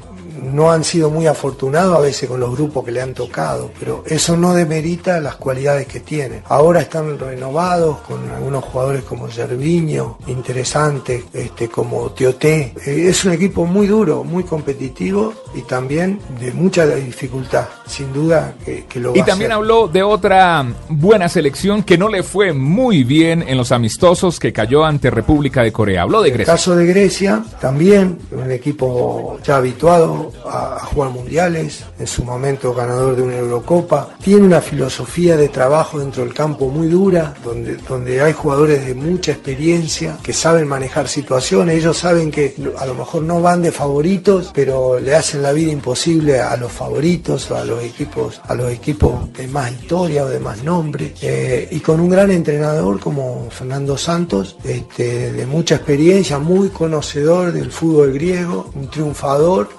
no 0.41 0.71
han 0.71 0.83
sido 0.83 1.09
muy 1.09 1.27
afortunados 1.27 1.97
a 1.97 2.01
veces 2.01 2.29
con 2.29 2.39
los 2.39 2.51
grupos 2.51 2.83
que 2.85 2.91
le 2.91 3.01
han 3.01 3.13
tocado, 3.13 3.71
pero 3.79 4.03
eso 4.07 4.35
no 4.37 4.53
demerita 4.53 5.19
las 5.19 5.35
cualidades 5.35 5.87
que 5.87 5.99
tienen. 5.99 6.41
Ahora 6.47 6.81
están 6.81 7.17
renovados 7.19 7.99
con 7.99 8.29
algunos 8.29 8.63
jugadores 8.63 9.03
como 9.03 9.27
Gerviño, 9.27 10.17
interesantes, 10.27 11.23
este, 11.33 11.67
como 11.69 12.09
Tioté. 12.11 12.73
Eh, 12.85 13.05
es 13.09 13.25
un 13.25 13.33
equipo 13.33 13.65
muy 13.65 13.87
duro, 13.87 14.23
muy 14.23 14.43
competitivo 14.43 15.33
y 15.55 15.61
también 15.61 16.19
de 16.39 16.51
mucha 16.51 16.85
dificultad. 16.85 17.65
Sin 17.85 18.13
duda 18.13 18.55
que, 18.63 18.85
que 18.85 18.99
lo 18.99 19.11
va 19.11 19.17
Y 19.17 19.21
a 19.21 19.25
también 19.25 19.51
hacer. 19.51 19.57
habló 19.61 19.87
de 19.87 20.03
otra 20.03 20.65
buena 20.89 21.27
selección 21.29 21.83
que 21.83 21.97
no 21.97 22.09
le 22.09 22.23
fue 22.23 22.53
muy 22.53 23.03
bien 23.03 23.43
en 23.47 23.57
los 23.57 23.71
amistosos 23.71 24.39
que 24.39 24.53
cayó 24.53 24.85
ante 24.85 25.09
República 25.09 25.61
de 25.63 25.71
Corea. 25.71 26.03
Habló 26.03 26.21
de 26.21 26.29
En 26.29 26.33
el 26.33 26.37
Grecia. 26.39 26.53
caso 26.53 26.75
de 26.75 26.85
Grecia, 26.85 27.43
también 27.59 28.19
un 28.31 28.51
equipo 28.51 29.37
ya 29.43 29.57
habituado 29.57 30.22
a, 30.45 30.79
jugar 30.85 31.11
mundiales, 31.11 31.83
en 31.99 32.07
su 32.07 32.23
momento 32.23 32.73
ganador 32.73 33.15
de 33.15 33.23
una 33.23 33.37
Eurocopa, 33.37 34.15
tiene 34.21 34.45
una 34.45 34.61
filosofía 34.61 35.37
de 35.37 35.49
trabajo 35.49 35.99
dentro 35.99 36.23
del 36.23 36.33
campo 36.33 36.67
muy 36.67 36.87
dura, 36.87 37.33
donde, 37.43 37.77
donde 37.77 38.21
hay 38.21 38.33
jugadores 38.33 38.85
de 38.85 38.95
mucha 38.95 39.31
experiencia 39.31 40.17
que 40.21 40.33
saben 40.33 40.67
manejar 40.67 41.07
situaciones, 41.07 41.77
ellos 41.77 41.97
saben 41.97 42.31
que 42.31 42.55
a 42.77 42.85
lo 42.85 42.95
mejor 42.95 43.23
no 43.23 43.41
van 43.41 43.61
de 43.61 43.71
favoritos, 43.71 44.51
pero 44.53 44.99
le 44.99 45.15
hacen 45.15 45.41
la 45.41 45.51
vida 45.51 45.71
imposible 45.71 46.39
a 46.39 46.55
los 46.57 46.71
favoritos, 46.71 47.51
a 47.51 47.63
los 47.65 47.83
equipos, 47.83 48.41
a 48.47 48.55
los 48.55 48.71
equipos 48.71 49.31
de 49.33 49.47
más 49.47 49.71
historia 49.71 50.25
o 50.25 50.29
de 50.29 50.39
más 50.39 50.63
nombre, 50.63 51.13
eh, 51.21 51.67
y 51.71 51.79
con 51.79 51.99
un 51.99 52.09
gran 52.09 52.31
entrenador 52.31 52.99
como 52.99 53.47
Fernando 53.49 53.97
Santos, 53.97 54.57
este, 54.63 55.31
de 55.31 55.45
mucha 55.45 55.75
experiencia, 55.75 56.39
muy 56.39 56.69
conocedor 56.69 57.51
del 57.51 57.71
fútbol 57.71 58.13
griego, 58.13 58.69
un 58.75 58.89
triunfador 58.89 59.69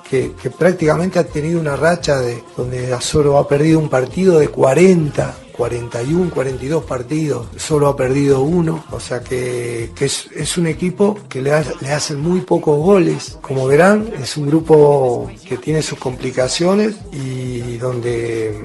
que, 0.40 0.50
prácticamente 0.50 1.18
ha 1.18 1.24
tenido 1.24 1.61
una 1.61 1.77
racha 1.77 2.20
de 2.20 2.42
donde 2.57 2.92
Azoro 2.92 3.38
ha 3.38 3.48
perdido 3.48 3.79
un 3.79 3.88
partido 3.88 4.38
de 4.38 4.48
40 4.48 5.35
41, 5.56 6.30
42 6.34 6.84
partidos, 6.84 7.46
solo 7.56 7.88
ha 7.88 7.96
perdido 7.96 8.42
uno, 8.42 8.84
o 8.90 8.98
sea 9.00 9.20
que, 9.20 9.90
es 10.00 10.58
un 10.58 10.66
equipo 10.66 11.16
que 11.28 11.40
le, 11.40 11.52
ha- 11.52 11.64
le 11.80 11.92
hacen 11.92 12.20
muy 12.20 12.40
pocos 12.40 12.78
goles. 12.78 13.38
Como 13.40 13.66
verán, 13.66 14.08
es 14.22 14.36
un 14.36 14.46
grupo 14.46 15.30
que 15.48 15.56
tiene 15.56 15.80
sus 15.82 15.98
complicaciones 15.98 16.96
y 17.12 17.76
donde, 17.78 18.58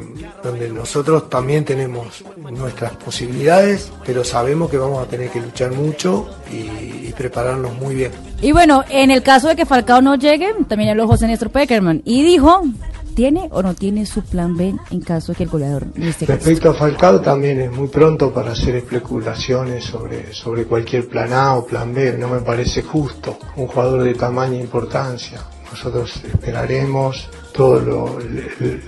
donde 0.43 0.69
nosotros 0.69 1.29
también 1.29 1.63
tenemos 1.65 2.23
nuestras 2.51 2.93
posibilidades, 2.97 3.91
pero 4.05 4.23
sabemos 4.23 4.69
que 4.69 4.77
vamos 4.77 5.05
a 5.05 5.09
tener 5.09 5.29
que 5.29 5.41
luchar 5.41 5.71
mucho 5.71 6.27
y, 6.51 7.07
y 7.07 7.13
prepararnos 7.17 7.73
muy 7.77 7.95
bien. 7.95 8.11
Y 8.41 8.51
bueno, 8.51 8.83
en 8.89 9.11
el 9.11 9.21
caso 9.21 9.47
de 9.49 9.55
que 9.55 9.65
Falcao 9.65 10.01
no 10.01 10.15
llegue, 10.15 10.53
también 10.67 10.89
habló 10.91 11.07
José 11.07 11.27
Néstor 11.27 11.49
Peckerman 11.51 12.01
y 12.05 12.23
dijo, 12.23 12.63
¿tiene 13.15 13.49
o 13.51 13.61
no 13.61 13.73
tiene 13.73 14.05
su 14.05 14.21
plan 14.21 14.55
B 14.55 14.75
en 14.91 15.01
caso 15.01 15.31
de 15.31 15.37
que 15.37 15.43
el 15.43 15.49
goleador 15.49 15.87
no 15.95 16.05
esté? 16.05 16.25
Respecto 16.25 16.69
a 16.69 16.73
Falcao 16.73 17.21
también 17.21 17.59
es 17.61 17.71
muy 17.71 17.87
pronto 17.87 18.33
para 18.33 18.51
hacer 18.51 18.75
especulaciones 18.75 19.85
sobre, 19.85 20.33
sobre 20.33 20.65
cualquier 20.65 21.07
plan 21.07 21.33
A 21.33 21.55
o 21.55 21.65
plan 21.65 21.93
B, 21.93 22.17
no 22.17 22.27
me 22.29 22.39
parece 22.39 22.81
justo 22.81 23.37
un 23.55 23.67
jugador 23.67 24.03
de 24.03 24.13
tamaña 24.13 24.59
importancia. 24.59 25.39
Nosotros 25.71 26.23
esperaremos 26.23 27.29
todo 27.53 27.79
lo, 27.79 28.19
el- 28.19 28.47
el- 28.59 28.81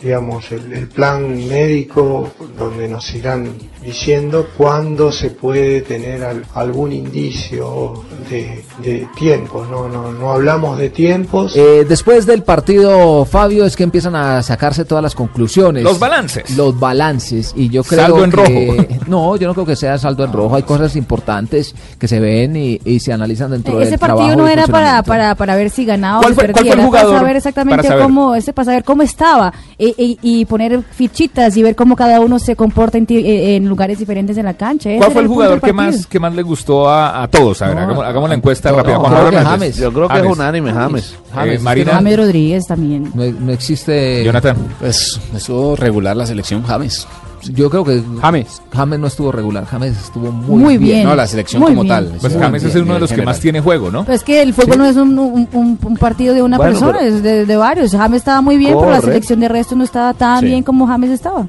digamos, 0.00 0.50
el, 0.52 0.72
el 0.72 0.88
plan 0.88 1.28
médico 1.48 2.30
donde 2.58 2.88
nos 2.88 3.14
irán 3.14 3.52
diciendo 3.82 4.46
cuándo 4.56 5.12
se 5.12 5.30
puede 5.30 5.82
tener 5.82 6.24
al- 6.24 6.44
algún 6.54 6.92
indicio 6.92 8.02
de, 8.28 8.64
de 8.82 9.08
tiempos, 9.16 9.68
no, 9.70 9.88
no, 9.88 10.12
no 10.12 10.32
hablamos 10.32 10.78
de 10.78 10.90
tiempos. 10.90 11.54
Eh, 11.56 11.84
después 11.88 12.26
del 12.26 12.42
partido, 12.42 13.24
Fabio, 13.24 13.64
es 13.64 13.76
que 13.76 13.84
empiezan 13.84 14.16
a 14.16 14.42
sacarse 14.42 14.84
todas 14.84 15.02
las 15.02 15.14
conclusiones. 15.14 15.82
Los 15.84 15.98
balances. 15.98 16.56
Los 16.56 16.78
balances. 16.78 17.52
Y 17.56 17.68
yo 17.68 17.82
creo 17.84 18.00
Saldo 18.02 18.24
en 18.24 18.30
que... 18.30 18.36
rojo. 18.36 18.88
No, 19.08 19.36
yo 19.36 19.46
no 19.48 19.54
creo 19.54 19.64
que 19.66 19.76
sea 19.76 19.96
saldo 19.96 20.24
en 20.24 20.32
rojo. 20.32 20.54
Hay 20.56 20.64
cosas 20.64 20.94
importantes 20.96 21.74
que 21.98 22.06
se 22.08 22.20
ven 22.20 22.56
y, 22.56 22.78
y 22.84 23.00
se 23.00 23.12
analizan 23.12 23.50
dentro 23.50 23.78
del 23.78 23.88
Ese 23.88 23.96
trabajo. 23.96 24.18
partido 24.20 24.36
no 24.42 24.48
era 24.48 24.66
para, 24.66 25.02
para, 25.02 25.34
para 25.34 25.56
ver 25.56 25.70
si 25.70 25.86
ganaba 25.86 26.18
o 26.18 26.22
¿Cuál 26.22 26.34
si 26.34 26.40
fue- 26.40 26.44
cuál 26.44 26.52
fue 26.52 26.58
perdía, 26.62 26.72
el 26.74 26.78
era 26.80 26.86
jugador? 26.86 27.08
para 27.12 27.20
saber 27.20 27.36
exactamente 27.36 27.76
Para 27.76 27.88
saber. 27.88 27.97
Cómo 28.02 28.34
ese 28.34 28.52
para 28.52 28.66
saber 28.66 28.84
cómo 28.84 29.02
estaba 29.02 29.52
y, 29.78 30.44
poner 30.46 30.82
fichitas 30.82 31.56
y 31.56 31.62
ver 31.62 31.74
cómo 31.76 31.96
cada 31.96 32.20
uno 32.20 32.38
se 32.38 32.56
comporta 32.56 32.98
en, 32.98 33.06
ti- 33.06 33.16
eh, 33.18 33.56
en 33.56 33.68
lugares 33.68 33.98
diferentes 33.98 34.36
en 34.36 34.44
la 34.44 34.54
cancha. 34.54 34.90
¿Cuál 34.98 35.12
fue 35.12 35.22
el 35.22 35.28
jugador 35.28 35.60
que 35.60 35.72
más, 35.72 36.06
que 36.06 36.18
más 36.20 36.34
le 36.34 36.42
gustó 36.42 36.88
a, 36.88 37.22
a 37.22 37.28
todos? 37.28 37.60
A 37.62 37.66
ver, 37.68 37.76
No, 37.76 37.82
hagamos, 37.82 38.04
hagamos 38.04 38.28
la 38.28 38.34
encuesta 38.36 38.70
no, 38.70 38.76
rápida. 38.78 38.96
Juan 38.98 39.26
creo. 39.28 39.42
James. 39.44 39.76
Yo 39.76 39.92
creo 39.92 40.08
que 40.08 40.14
James. 40.14 40.30
es 40.30 40.36
unánime, 40.38 40.72
James. 40.72 41.12
Eh, 41.12 41.52
es 41.52 41.58
que 41.58 41.58
Marina. 41.60 41.92
James 41.92 42.16
Rodríguez 42.16 42.66
también. 42.66 43.10
No, 43.14 43.24
no 43.24 43.52
existe... 43.52 44.24
Jonathan. 44.24 44.56
Pues 44.80 45.20
estuvo 45.34 45.76
regular 45.76 46.16
la 46.16 46.26
selección 46.26 46.62
James. 46.64 47.06
Yo 47.54 47.70
creo 47.70 47.84
que 47.84 48.02
James. 48.20 48.62
James 48.74 48.98
no 49.00 49.06
estuvo 49.06 49.32
regular. 49.32 49.64
James 49.66 49.96
estuvo 49.96 50.30
muy, 50.32 50.62
Muy 50.62 50.78
bien. 50.78 50.92
bien. 50.98 51.04
No, 51.08 51.14
la 51.14 51.26
selección 51.26 51.60
Muy 51.62 51.70
como 51.70 51.82
bien. 51.82 51.94
tal. 51.94 52.12
Pues 52.20 52.36
James 52.38 52.62
es 52.64 52.72
bien, 52.74 52.84
uno 52.84 52.94
de 52.94 53.00
los 53.00 53.08
que 53.10 53.14
general. 53.16 53.34
más 53.34 53.40
tiene 53.40 53.60
juego, 53.60 53.90
¿no? 53.90 54.04
Pues 54.04 54.22
que 54.22 54.42
el 54.42 54.54
fútbol 54.54 54.78
no 54.78 54.84
es 54.86 54.96
un, 54.96 55.18
un- 55.18 55.48
un- 55.52 55.78
un 55.82 55.96
partido 55.96 56.34
de 56.34 56.42
una 56.42 56.56
Bueno, 56.56 56.72
persona, 56.72 56.98
pero- 57.00 57.14
es 57.16 57.22
de, 57.22 57.46
de 57.46 57.56
varios. 57.56 57.92
James 57.92 58.18
estaba 58.18 58.40
muy 58.40 58.56
bien, 58.56 58.74
pero 58.78 58.90
la 58.90 59.00
selección 59.00 59.40
de 59.40 59.48
resto 59.48 59.74
no 59.76 59.84
estaba 59.84 60.14
tan 60.14 60.40
Sí. 60.40 60.46
bien 60.46 60.62
como 60.62 60.86
James 60.86 61.10
estaba. 61.10 61.46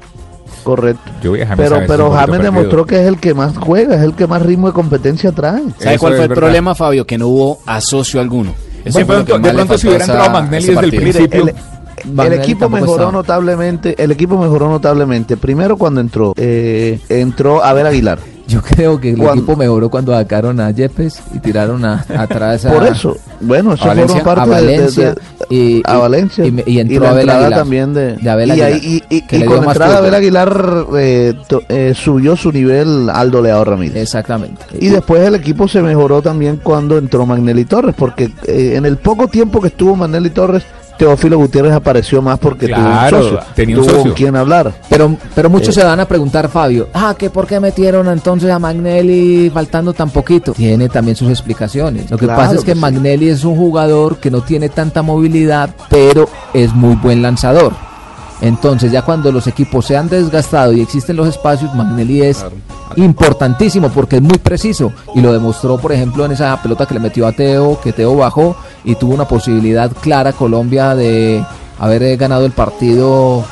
Correcto. 0.64 1.10
Yo 1.22 1.32
vi 1.32 1.40
a 1.42 1.46
James 1.46 1.66
a 1.66 1.68
Pero, 1.70 1.80
un 1.80 1.86
pero 1.86 2.10
James 2.10 2.26
perdido. 2.30 2.52
demostró 2.52 2.86
que 2.86 3.00
es 3.00 3.06
el 3.06 3.18
que 3.18 3.32
más 3.34 3.56
juega, 3.56 3.96
es 3.96 4.02
el 4.02 4.14
que 4.14 4.26
más 4.26 4.42
ritmo 4.42 4.66
de 4.66 4.72
competencia 4.74 5.32
trae. 5.32 5.62
¿Sabe 5.78 5.94
Eso 5.94 6.00
cuál 6.00 6.12
es 6.12 6.16
fue 6.18 6.24
el 6.24 6.28
verdad. 6.28 6.34
problema, 6.34 6.74
Fabio? 6.74 7.06
Que 7.06 7.16
no 7.18 7.28
hubo 7.28 7.58
asocio 7.66 8.20
alguno. 8.20 8.52
Eso 8.84 8.98
De 8.98 9.04
pronto, 9.04 9.36
que 9.36 9.48
de 9.48 9.54
pronto 9.54 9.78
si 9.78 9.86
hubiera 9.88 10.04
a 10.04 10.06
entrado 10.06 10.30
Magnelli 10.30 10.66
desde 10.74 11.24
el. 11.24 11.44
Mire, 11.44 11.54
el, 12.04 12.32
equipo 12.32 12.68
mejoró 12.68 13.10
notablemente, 13.12 13.94
el 14.02 14.10
equipo 14.10 14.38
mejoró 14.38 14.68
notablemente. 14.68 15.36
Primero 15.36 15.76
cuando 15.76 16.00
entró, 16.00 16.32
eh, 16.36 16.98
entró 17.08 17.62
Abel 17.64 17.86
Aguilar. 17.86 18.18
Yo 18.48 18.62
creo 18.62 19.00
que 19.00 19.10
el 19.10 19.16
Cuando- 19.16 19.42
equipo 19.42 19.54
mejoró 19.56 19.90
cuando 19.90 20.10
sacaron 20.12 20.58
a 20.58 20.72
Yepes 20.72 21.22
y 21.32 21.38
tiraron 21.38 21.84
a, 21.84 22.04
atrás 22.18 22.64
a... 22.66 22.72
Por 22.72 22.84
eso, 22.84 23.16
bueno, 23.40 23.74
eso 23.74 23.86
Valencia, 23.86 24.24
parte 24.24 24.40
a 24.40 24.44
de- 24.46 24.50
de- 24.50 24.60
Valencia 24.60 25.14
de- 25.14 25.54
y, 25.56 25.82
a 25.86 25.94
y- 25.96 26.00
Valencia 26.00 26.44
y, 26.46 26.50
me- 26.50 26.64
y 26.66 26.80
entró 26.80 26.98
la 27.04 27.10
Abel 27.10 27.30
Aguilar. 27.30 27.54
también 27.60 27.94
de, 27.94 28.28
Abel 28.28 28.48
y, 28.48 28.50
Aguilar, 28.60 28.72
y, 28.82 29.04
y- 29.08 29.24
y 29.36 29.44
con 29.44 29.62
entrada 29.64 29.92
de 29.92 29.98
Abel. 29.98 30.14
Aguilar 30.16 30.84
eh, 30.98 31.34
to- 31.46 31.62
eh, 31.68 31.92
subió 31.94 32.34
su 32.34 32.50
nivel 32.50 33.08
Aldo 33.08 33.40
Leao 33.40 33.64
Ramírez. 33.64 34.02
Exactamente. 34.02 34.62
Y 34.80 34.88
después 34.88 35.22
el 35.24 35.36
equipo 35.36 35.68
se 35.68 35.80
mejoró 35.80 36.20
también 36.20 36.58
cuando 36.60 36.98
entró 36.98 37.24
Magnelli 37.26 37.66
Torres, 37.66 37.94
porque 37.96 38.32
eh, 38.48 38.72
en 38.74 38.84
el 38.84 38.96
poco 38.96 39.28
tiempo 39.28 39.60
que 39.60 39.68
estuvo 39.68 39.94
Magnelli 39.94 40.30
Torres, 40.30 40.64
Teófilo 41.00 41.38
Gutiérrez 41.38 41.72
apareció 41.72 42.20
más 42.20 42.38
porque 42.38 42.66
Claro, 42.66 43.16
tuvo 43.16 43.28
un 43.28 43.34
socio, 43.36 43.52
tenía 43.54 43.76
un 43.76 43.82
tuvo 43.82 43.90
socio. 43.94 44.02
con 44.04 44.12
quien 44.12 44.36
hablar. 44.36 44.72
Pero, 44.90 45.16
pero 45.34 45.48
muchos 45.48 45.70
Eh. 45.76 45.80
se 45.80 45.86
van 45.86 45.98
a 45.98 46.04
preguntar, 46.04 46.48
Fabio, 46.50 46.88
ah, 46.92 47.14
que 47.18 47.30
por 47.30 47.46
qué 47.46 47.58
metieron 47.58 48.06
entonces 48.08 48.50
a 48.50 48.58
Magnelli 48.58 49.50
faltando 49.50 49.94
tan 49.94 50.10
poquito. 50.10 50.52
Tiene 50.52 50.88
también 50.90 51.16
sus 51.16 51.30
explicaciones. 51.30 52.10
Lo 52.10 52.18
que 52.18 52.26
Claro 52.26 52.40
pasa 52.42 52.54
es 52.56 52.60
que 52.60 52.66
que 52.66 52.74
sí. 52.74 52.80
Magnelli 52.80 53.30
es 53.30 53.44
un 53.44 53.56
jugador 53.56 54.18
que 54.18 54.30
no 54.30 54.42
tiene 54.42 54.68
tanta 54.68 55.00
movilidad, 55.02 55.70
pero 55.88 56.28
es 56.52 56.72
muy 56.74 56.94
buen 56.96 57.22
lanzador. 57.22 57.72
Entonces, 58.40 58.90
ya 58.90 59.02
cuando 59.02 59.30
los 59.30 59.46
equipos 59.46 59.86
se 59.86 59.96
han 59.96 60.08
desgastado 60.08 60.72
y 60.72 60.80
existen 60.80 61.16
los 61.16 61.28
espacios, 61.28 61.74
Magnelli 61.74 62.22
es 62.22 62.44
importantísimo 62.96 63.90
porque 63.90 64.16
es 64.16 64.22
muy 64.22 64.38
preciso. 64.38 64.92
Y 65.14 65.20
lo 65.20 65.32
demostró, 65.32 65.78
por 65.78 65.92
ejemplo, 65.92 66.24
en 66.24 66.32
esa 66.32 66.60
pelota 66.62 66.86
que 66.86 66.94
le 66.94 67.00
metió 67.00 67.26
a 67.26 67.32
Teo, 67.32 67.80
que 67.80 67.92
Teo 67.92 68.16
bajó 68.16 68.56
y 68.84 68.94
tuvo 68.94 69.14
una 69.14 69.28
posibilidad 69.28 69.90
clara 70.00 70.32
Colombia 70.32 70.94
de 70.94 71.44
haber 71.78 72.02
eh, 72.02 72.16
ganado 72.16 72.46
el 72.46 72.52
partido 72.52 73.44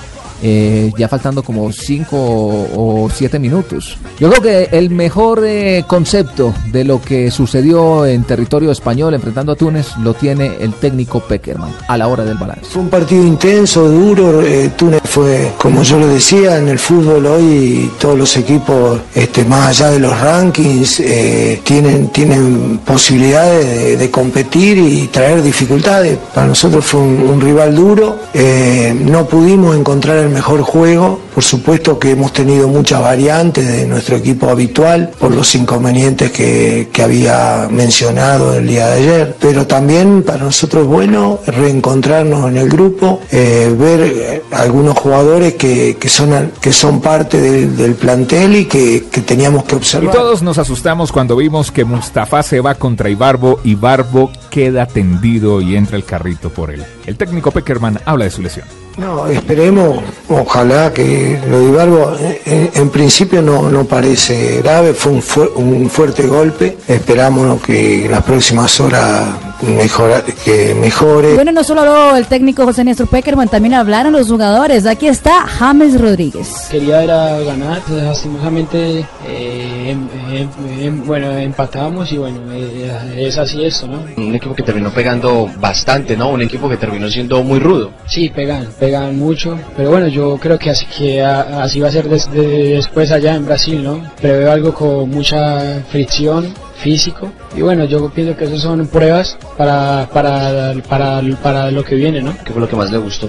eh, 0.42 0.90
ya 0.96 1.08
faltando 1.08 1.42
como 1.42 1.70
5 1.72 2.16
o 2.16 3.08
7 3.12 3.38
minutos. 3.38 3.96
Yo 4.18 4.30
creo 4.30 4.42
que 4.42 4.76
el 4.76 4.90
mejor 4.90 5.42
eh, 5.44 5.84
concepto 5.86 6.54
de 6.72 6.84
lo 6.84 7.00
que 7.00 7.30
sucedió 7.30 8.06
en 8.06 8.24
territorio 8.24 8.70
español 8.70 9.14
enfrentando 9.14 9.52
a 9.52 9.56
Túnez 9.56 9.88
lo 10.02 10.14
tiene 10.14 10.52
el 10.60 10.72
técnico 10.74 11.20
Peckerman 11.20 11.70
a 11.88 11.96
la 11.96 12.08
hora 12.08 12.24
del 12.24 12.36
balance. 12.36 12.64
Fue 12.70 12.82
un 12.82 12.88
partido 12.88 13.24
intenso, 13.24 13.88
duro. 13.88 14.42
eh, 14.42 14.70
Túnez 14.76 15.00
fue, 15.04 15.52
como 15.58 15.82
yo 15.82 15.98
lo 15.98 16.06
decía, 16.08 16.58
en 16.58 16.68
el 16.68 16.78
fútbol 16.78 17.26
hoy 17.26 17.90
todos 17.98 18.16
los 18.18 18.36
equipos, 18.36 19.00
este, 19.14 19.44
más 19.44 19.68
allá 19.68 19.90
de 19.92 19.98
los 20.00 20.18
rankings, 20.20 21.00
eh, 21.00 21.60
tienen, 21.64 22.08
tienen 22.08 22.78
posibilidades 22.84 23.66
de, 23.66 23.96
de 23.96 24.10
competir 24.10 24.78
y 24.78 25.08
traer 25.08 25.42
dificultades. 25.42 26.18
Para 26.34 26.46
nosotros 26.48 26.84
fue 26.84 27.00
un, 27.00 27.20
un 27.22 27.40
rival 27.40 27.74
duro. 27.74 28.18
eh, 28.34 28.94
no 28.98 29.26
pudimos 29.26 29.76
encontrar 29.76 30.18
el 30.18 30.27
mejor 30.28 30.62
juego. 30.62 31.20
Por 31.34 31.44
supuesto 31.44 31.98
que 31.98 32.10
hemos 32.12 32.32
tenido 32.32 32.68
muchas 32.68 33.00
variantes 33.00 33.66
de 33.66 33.86
nuestro 33.86 34.16
equipo 34.16 34.48
habitual 34.50 35.10
por 35.18 35.34
los 35.34 35.54
inconvenientes 35.54 36.30
que, 36.30 36.88
que 36.92 37.02
había 37.02 37.68
mencionado 37.70 38.54
el 38.54 38.66
día 38.66 38.86
de 38.88 38.92
ayer. 38.94 39.36
Pero 39.40 39.66
también 39.66 40.22
para 40.22 40.44
nosotros 40.44 40.82
es 40.84 40.88
bueno 40.88 41.40
reencontrarnos 41.46 42.48
en 42.50 42.56
el 42.56 42.68
grupo, 42.68 43.20
eh, 43.30 43.74
ver 43.78 44.00
eh, 44.00 44.42
algunos 44.52 44.96
jugadores 44.98 45.54
que, 45.54 45.96
que 45.98 46.08
son, 46.08 46.52
que 46.60 46.72
son 46.72 47.00
parte 47.00 47.40
del, 47.40 47.94
plantel 47.94 48.56
y 48.56 48.64
que, 48.66 49.06
que 49.10 49.20
teníamos 49.22 49.64
que 49.64 49.74
Y 49.74 49.78
observar. 49.78 50.14
todos 50.14 50.42
nos 50.42 50.58
asustamos 50.58 51.10
cuando 51.12 51.36
vimos 51.36 51.70
que 51.70 51.84
Mustafa 51.84 52.42
se 52.42 52.60
va 52.60 52.74
contra 52.74 53.08
Ibarbo 53.08 53.60
y 53.64 53.74
Barbo 53.74 54.30
queda 54.50 54.86
tendido 54.86 55.60
y 55.60 55.76
entra 55.76 55.96
el 55.96 56.04
carrito 56.04 56.50
por 56.50 56.70
él. 56.70 56.84
El 57.06 57.16
técnico 57.16 57.50
Peckerman 57.50 58.00
habla 58.04 58.24
de 58.24 58.30
su 58.30 58.42
lesión. 58.42 58.66
No, 58.98 59.28
esperemos, 59.28 60.02
ojalá 60.28 60.92
que 60.92 61.40
lo 61.48 61.60
de 61.60 61.68
Ibarbo 61.68 62.16
eh, 62.18 62.70
en, 62.74 62.90
principio 62.90 63.40
no, 63.40 63.70
no 63.70 63.84
parece 63.84 64.60
grave, 64.60 64.92
fue 64.92 65.12
un, 65.12 65.22
un 65.54 65.88
fuerte 65.88 66.26
golpe, 66.26 66.76
esperamos 66.88 67.62
que 67.62 68.08
las 68.10 68.24
próximas 68.24 68.80
horas 68.80 69.47
mejora, 69.62 70.22
que 70.44 70.74
mejore. 70.74 71.34
Bueno, 71.34 71.52
no 71.52 71.64
solo 71.64 71.80
habló 71.82 72.16
el 72.16 72.26
técnico 72.26 72.64
José 72.64 72.84
Néstor 72.84 73.08
Peckerman, 73.08 73.48
también 73.48 73.74
hablaron 73.74 74.12
los 74.12 74.28
jugadores. 74.28 74.86
Aquí 74.86 75.06
está 75.08 75.40
James 75.46 76.00
Rodríguez. 76.00 76.68
quería 76.70 77.02
era 77.02 77.38
ganar, 77.40 77.80
pues, 77.86 78.02
lastimosamente, 78.02 79.04
eh, 79.26 79.90
em- 79.90 80.08
em- 80.30 80.48
em- 80.80 81.06
bueno, 81.06 81.30
empatamos 81.36 82.10
y 82.12 82.18
bueno, 82.18 82.40
eh, 82.52 83.14
es 83.16 83.38
así 83.38 83.64
esto, 83.64 83.86
¿no? 83.86 84.02
Un 84.16 84.34
equipo 84.34 84.54
que 84.54 84.62
terminó 84.62 84.90
pegando 84.90 85.48
bastante, 85.60 86.16
¿no? 86.16 86.28
Un 86.30 86.42
equipo 86.42 86.68
que 86.68 86.76
terminó 86.76 87.08
siendo 87.10 87.42
muy 87.42 87.58
rudo. 87.58 87.90
Sí, 88.06 88.28
pegan, 88.28 88.68
pegan 88.78 89.18
mucho, 89.18 89.58
pero 89.76 89.90
bueno, 89.90 90.08
yo 90.08 90.38
creo 90.40 90.58
que 90.58 90.70
así, 90.70 90.86
que 90.86 91.22
a- 91.22 91.62
así 91.62 91.80
va 91.80 91.88
a 91.88 91.92
ser 91.92 92.08
des- 92.08 92.30
de- 92.30 92.74
después 92.76 93.10
allá 93.10 93.34
en 93.34 93.46
Brasil, 93.46 93.82
¿no? 93.82 94.00
Preveo 94.20 94.52
algo 94.52 94.74
con 94.74 95.10
mucha 95.10 95.82
fricción 95.90 96.54
físico 96.78 97.30
y 97.56 97.62
bueno, 97.62 97.84
yo 97.84 98.08
pienso 98.10 98.36
que 98.36 98.44
esas 98.44 98.60
son 98.60 98.86
pruebas 98.86 99.36
para, 99.56 100.08
para, 100.12 100.74
para, 100.88 101.20
para 101.42 101.70
lo 101.70 101.84
que 101.84 101.94
viene, 101.96 102.22
¿no? 102.22 102.32
¿Qué 102.44 102.52
fue 102.52 102.60
lo 102.60 102.68
que 102.68 102.76
más 102.76 102.90
le 102.90 102.98
gustó? 102.98 103.28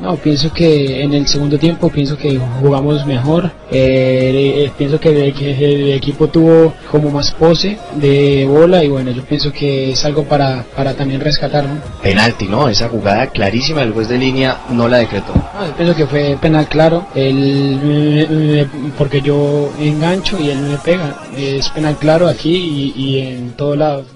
No, 0.00 0.16
pienso 0.16 0.52
que 0.52 1.02
en 1.02 1.12
el 1.12 1.26
segundo 1.26 1.58
tiempo 1.58 1.90
pienso 1.90 2.16
que 2.16 2.38
jugamos 2.60 3.04
mejor, 3.06 3.50
Eh, 3.70 4.64
eh, 4.64 4.72
pienso 4.76 4.98
que 4.98 5.10
el, 5.10 5.18
el 5.40 5.92
equipo 5.92 6.28
tuvo 6.28 6.74
como 6.90 7.10
más 7.10 7.30
pose 7.32 7.78
de 7.94 8.46
bola 8.46 8.82
y 8.82 8.88
bueno, 8.88 9.10
yo 9.12 9.22
pienso 9.24 9.52
que 9.52 9.92
es 9.92 10.04
algo 10.04 10.24
para, 10.24 10.64
para 10.74 10.94
también 10.94 11.20
rescatar, 11.20 11.64
¿no? 11.64 11.80
Penalti, 12.02 12.46
¿no? 12.46 12.68
Esa 12.68 12.88
jugada 12.88 13.28
clarísima, 13.28 13.82
el 13.82 13.92
juez 13.92 14.08
de 14.08 14.18
línea 14.18 14.58
no 14.70 14.88
la 14.88 14.98
decretó. 14.98 15.32
Ah, 15.54 15.66
yo 15.66 15.74
pienso 15.74 15.94
que 15.94 16.06
fue 16.06 16.36
penal 16.40 16.68
claro, 16.68 17.06
él, 17.14 17.80
eh, 17.82 18.66
porque 18.98 19.20
yo 19.20 19.70
engancho 19.78 20.38
y 20.40 20.50
él 20.50 20.58
me 20.58 20.76
pega. 20.78 21.16
Es 21.36 21.68
penal 21.70 21.96
claro 21.96 22.28
aquí 22.28 22.54
y, 22.96 23.00
y 23.00 23.18
en 23.20 23.50
todos 23.52 23.76
lados. 23.76 24.06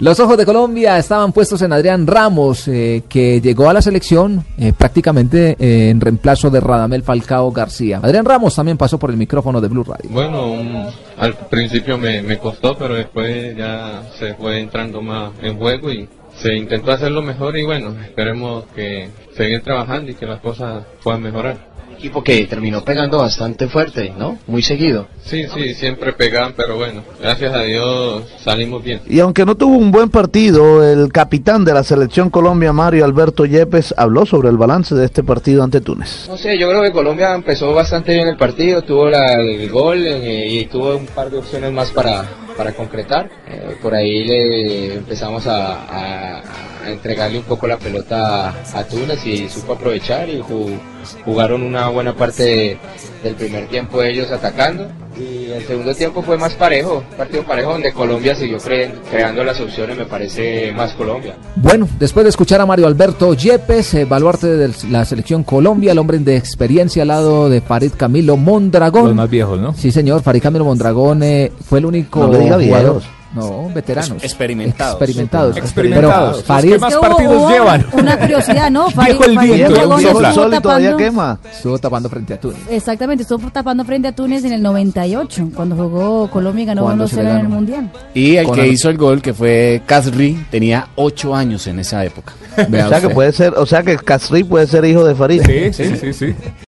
Los 0.00 0.18
ojos 0.20 0.36
de 0.36 0.44
Colombia 0.44 0.98
estaban 0.98 1.32
puestos 1.32 1.62
en 1.62 1.72
Adrián 1.72 2.06
Ramos, 2.06 2.66
eh, 2.68 3.04
que 3.08 3.40
llegó 3.40 3.68
a 3.68 3.72
la 3.72 3.82
selección 3.82 4.44
eh, 4.58 4.72
prácticamente 4.76 5.56
eh, 5.58 5.90
en 5.90 6.00
reemplazo 6.00 6.50
de 6.50 6.60
Radamel 6.60 7.02
Falcao 7.02 7.50
García. 7.52 8.00
Adrián 8.02 8.24
Ramos 8.24 8.54
también 8.54 8.76
pasó 8.76 8.98
por 8.98 9.03
el 9.10 9.16
micrófono 9.16 9.60
de 9.60 9.68
Blue 9.68 9.84
Radio. 9.84 10.10
Bueno, 10.10 10.46
um, 10.52 10.86
al 11.18 11.34
principio 11.48 11.98
me, 11.98 12.22
me 12.22 12.38
costó, 12.38 12.76
pero 12.76 12.94
después 12.94 13.56
ya 13.56 14.02
se 14.18 14.34
fue 14.34 14.60
entrando 14.60 15.02
más 15.02 15.32
en 15.42 15.56
juego 15.58 15.90
y 15.90 16.08
se 16.36 16.54
intentó 16.54 16.92
hacerlo 16.92 17.22
mejor 17.22 17.56
y 17.56 17.64
bueno, 17.64 17.94
esperemos 18.02 18.64
que 18.74 19.08
seguir 19.36 19.62
trabajando 19.62 20.10
y 20.10 20.14
que 20.14 20.26
las 20.26 20.40
cosas 20.40 20.84
puedan 21.02 21.22
mejorar. 21.22 21.73
Equipo 22.04 22.22
que 22.22 22.44
terminó 22.44 22.84
pegando 22.84 23.16
bastante 23.16 23.66
fuerte, 23.66 24.12
¿no? 24.18 24.36
Muy 24.46 24.62
seguido. 24.62 25.06
Sí, 25.24 25.44
sí, 25.54 25.72
siempre 25.72 26.12
pegan, 26.12 26.52
pero 26.54 26.76
bueno, 26.76 27.02
gracias 27.18 27.54
a 27.54 27.62
Dios 27.62 28.24
salimos 28.44 28.84
bien. 28.84 29.00
Y 29.08 29.20
aunque 29.20 29.46
no 29.46 29.54
tuvo 29.54 29.78
un 29.78 29.90
buen 29.90 30.10
partido, 30.10 30.84
el 30.86 31.10
capitán 31.10 31.64
de 31.64 31.72
la 31.72 31.82
selección 31.82 32.28
Colombia, 32.28 32.74
Mario 32.74 33.06
Alberto 33.06 33.46
Yepes, 33.46 33.94
habló 33.96 34.26
sobre 34.26 34.50
el 34.50 34.58
balance 34.58 34.94
de 34.94 35.06
este 35.06 35.22
partido 35.22 35.62
ante 35.62 35.80
Túnez. 35.80 36.26
No 36.28 36.36
sé, 36.36 36.58
yo 36.58 36.68
creo 36.68 36.82
que 36.82 36.92
Colombia 36.92 37.34
empezó 37.34 37.72
bastante 37.72 38.12
bien 38.12 38.28
el 38.28 38.36
partido, 38.36 38.82
tuvo 38.82 39.08
la- 39.08 39.40
el 39.40 39.70
gol 39.70 40.06
eh, 40.06 40.46
y 40.46 40.66
tuvo 40.66 40.96
un 40.98 41.06
par 41.06 41.30
de 41.30 41.38
opciones 41.38 41.72
más 41.72 41.90
para, 41.90 42.28
para 42.56 42.72
concretar. 42.72 43.28
Eh, 43.48 43.76
por 43.82 43.94
ahí 43.94 44.24
le 44.24 44.94
empezamos 44.94 45.46
a, 45.46 46.42
entregarle 46.86 47.38
un 47.38 47.44
poco 47.44 47.66
la 47.66 47.78
pelota 47.78 48.50
a, 48.50 48.78
a 48.78 48.84
Túnez 48.86 49.24
y 49.26 49.48
supo 49.48 49.72
aprovechar 49.72 50.28
y 50.28 50.40
ju- 50.42 50.78
jugaron 51.24 51.62
una 51.62 51.88
buena 51.88 52.14
parte 52.14 52.78
del 53.22 53.34
primer 53.36 53.68
tiempo 53.68 54.02
ellos 54.02 54.30
atacando. 54.30 54.90
Y 55.18 55.50
el 55.52 55.64
segundo 55.64 55.94
tiempo 55.94 56.22
fue 56.22 56.36
más 56.36 56.54
parejo, 56.54 57.02
partido 57.16 57.44
parejo 57.44 57.72
donde 57.72 57.92
Colombia 57.92 58.34
siguió 58.34 58.58
cre- 58.58 58.90
creando 59.10 59.44
las 59.44 59.60
opciones, 59.60 59.96
me 59.96 60.06
parece 60.06 60.72
más 60.72 60.92
Colombia. 60.94 61.36
Bueno, 61.56 61.88
después 62.00 62.24
de 62.24 62.30
escuchar 62.30 62.60
a 62.60 62.66
Mario 62.66 62.86
Alberto 62.88 63.32
Yepes, 63.34 63.94
eh, 63.94 64.04
baluarte 64.06 64.48
de 64.48 64.70
la 64.90 65.04
selección 65.04 65.44
Colombia, 65.44 65.92
el 65.92 65.98
hombre 65.98 66.18
de 66.18 66.36
experiencia 66.36 67.02
al 67.02 67.08
lado 67.08 67.48
de 67.48 67.60
Farid 67.60 67.92
Camilo 67.96 68.36
Mondragón. 68.36 69.04
Los 69.04 69.14
más 69.14 69.30
viejos, 69.30 69.60
¿no? 69.60 69.72
Sí, 69.74 69.92
señor, 69.92 70.22
Farid 70.22 70.42
Camilo 70.42 70.64
Mondragón 70.64 71.22
eh, 71.22 71.52
fue 71.64 71.78
el 71.78 71.86
único 71.86 72.20
No 72.20 72.32
le 72.32 72.38
diga 72.40 72.58
jugador. 72.60 73.02
No, 73.34 73.68
veteranos. 73.74 74.22
Experimentados. 74.22 74.94
Experimentados. 74.94 75.56
Experimentados. 75.56 76.36
Pero 76.36 76.46
Farid 76.46 76.72
¿Qué 76.72 76.78
más 76.78 76.94
partidos 76.96 77.36
hubo 77.36 77.50
llevan? 77.50 77.86
Una 77.92 78.18
curiosidad, 78.18 78.70
¿no? 78.70 78.86
Farid- 78.90 79.04
Viejo 79.06 79.24
el 79.24 79.34
Farid 79.34 79.52
estuvo 79.62 80.32
Sol 80.32 80.54
y 80.54 80.60
todavía 80.60 80.90
tapando- 80.92 80.96
quema. 80.96 81.38
estuvo 81.52 81.78
tapando 81.78 82.08
frente 82.08 82.34
a 82.34 82.40
Túnez. 82.40 82.60
Exactamente, 82.70 83.22
estuvo 83.22 83.50
tapando 83.50 83.84
frente 83.84 84.08
a 84.08 84.12
Túnez 84.12 84.44
en 84.44 84.52
el 84.52 84.62
98, 84.62 85.50
cuando 85.54 85.76
jugó 85.76 86.30
Colombia 86.30 86.62
y 86.62 86.66
ganó 86.66 86.82
Cuando 86.84 87.04
1-0 87.04 87.08
se 87.08 87.22
le 87.22 87.30
en 87.30 87.36
el. 87.38 87.48
Mundial. 87.48 87.90
Y 88.14 88.36
el 88.36 88.46
Con 88.46 88.54
que 88.56 88.68
hizo 88.68 88.88
el 88.90 88.96
gol, 88.96 89.20
que 89.22 89.34
fue 89.34 89.82
Casri, 89.86 90.44
tenía 90.50 90.88
8 90.96 91.34
años 91.34 91.66
en 91.66 91.78
esa 91.80 92.04
época. 92.04 92.32
O 92.56 92.88
sea 92.88 93.00
que 93.00 93.08
puede 93.10 93.32
ser, 93.32 93.54
o 93.56 93.66
sea 93.66 93.82
que 93.82 93.96
Casri 93.96 94.44
puede 94.44 94.66
ser 94.68 94.84
hijo 94.84 95.04
de 95.04 95.14
Farid. 95.14 95.42
Sí, 95.44 95.72
sí, 95.72 95.96
sí, 95.96 96.12
sí. 96.12 96.34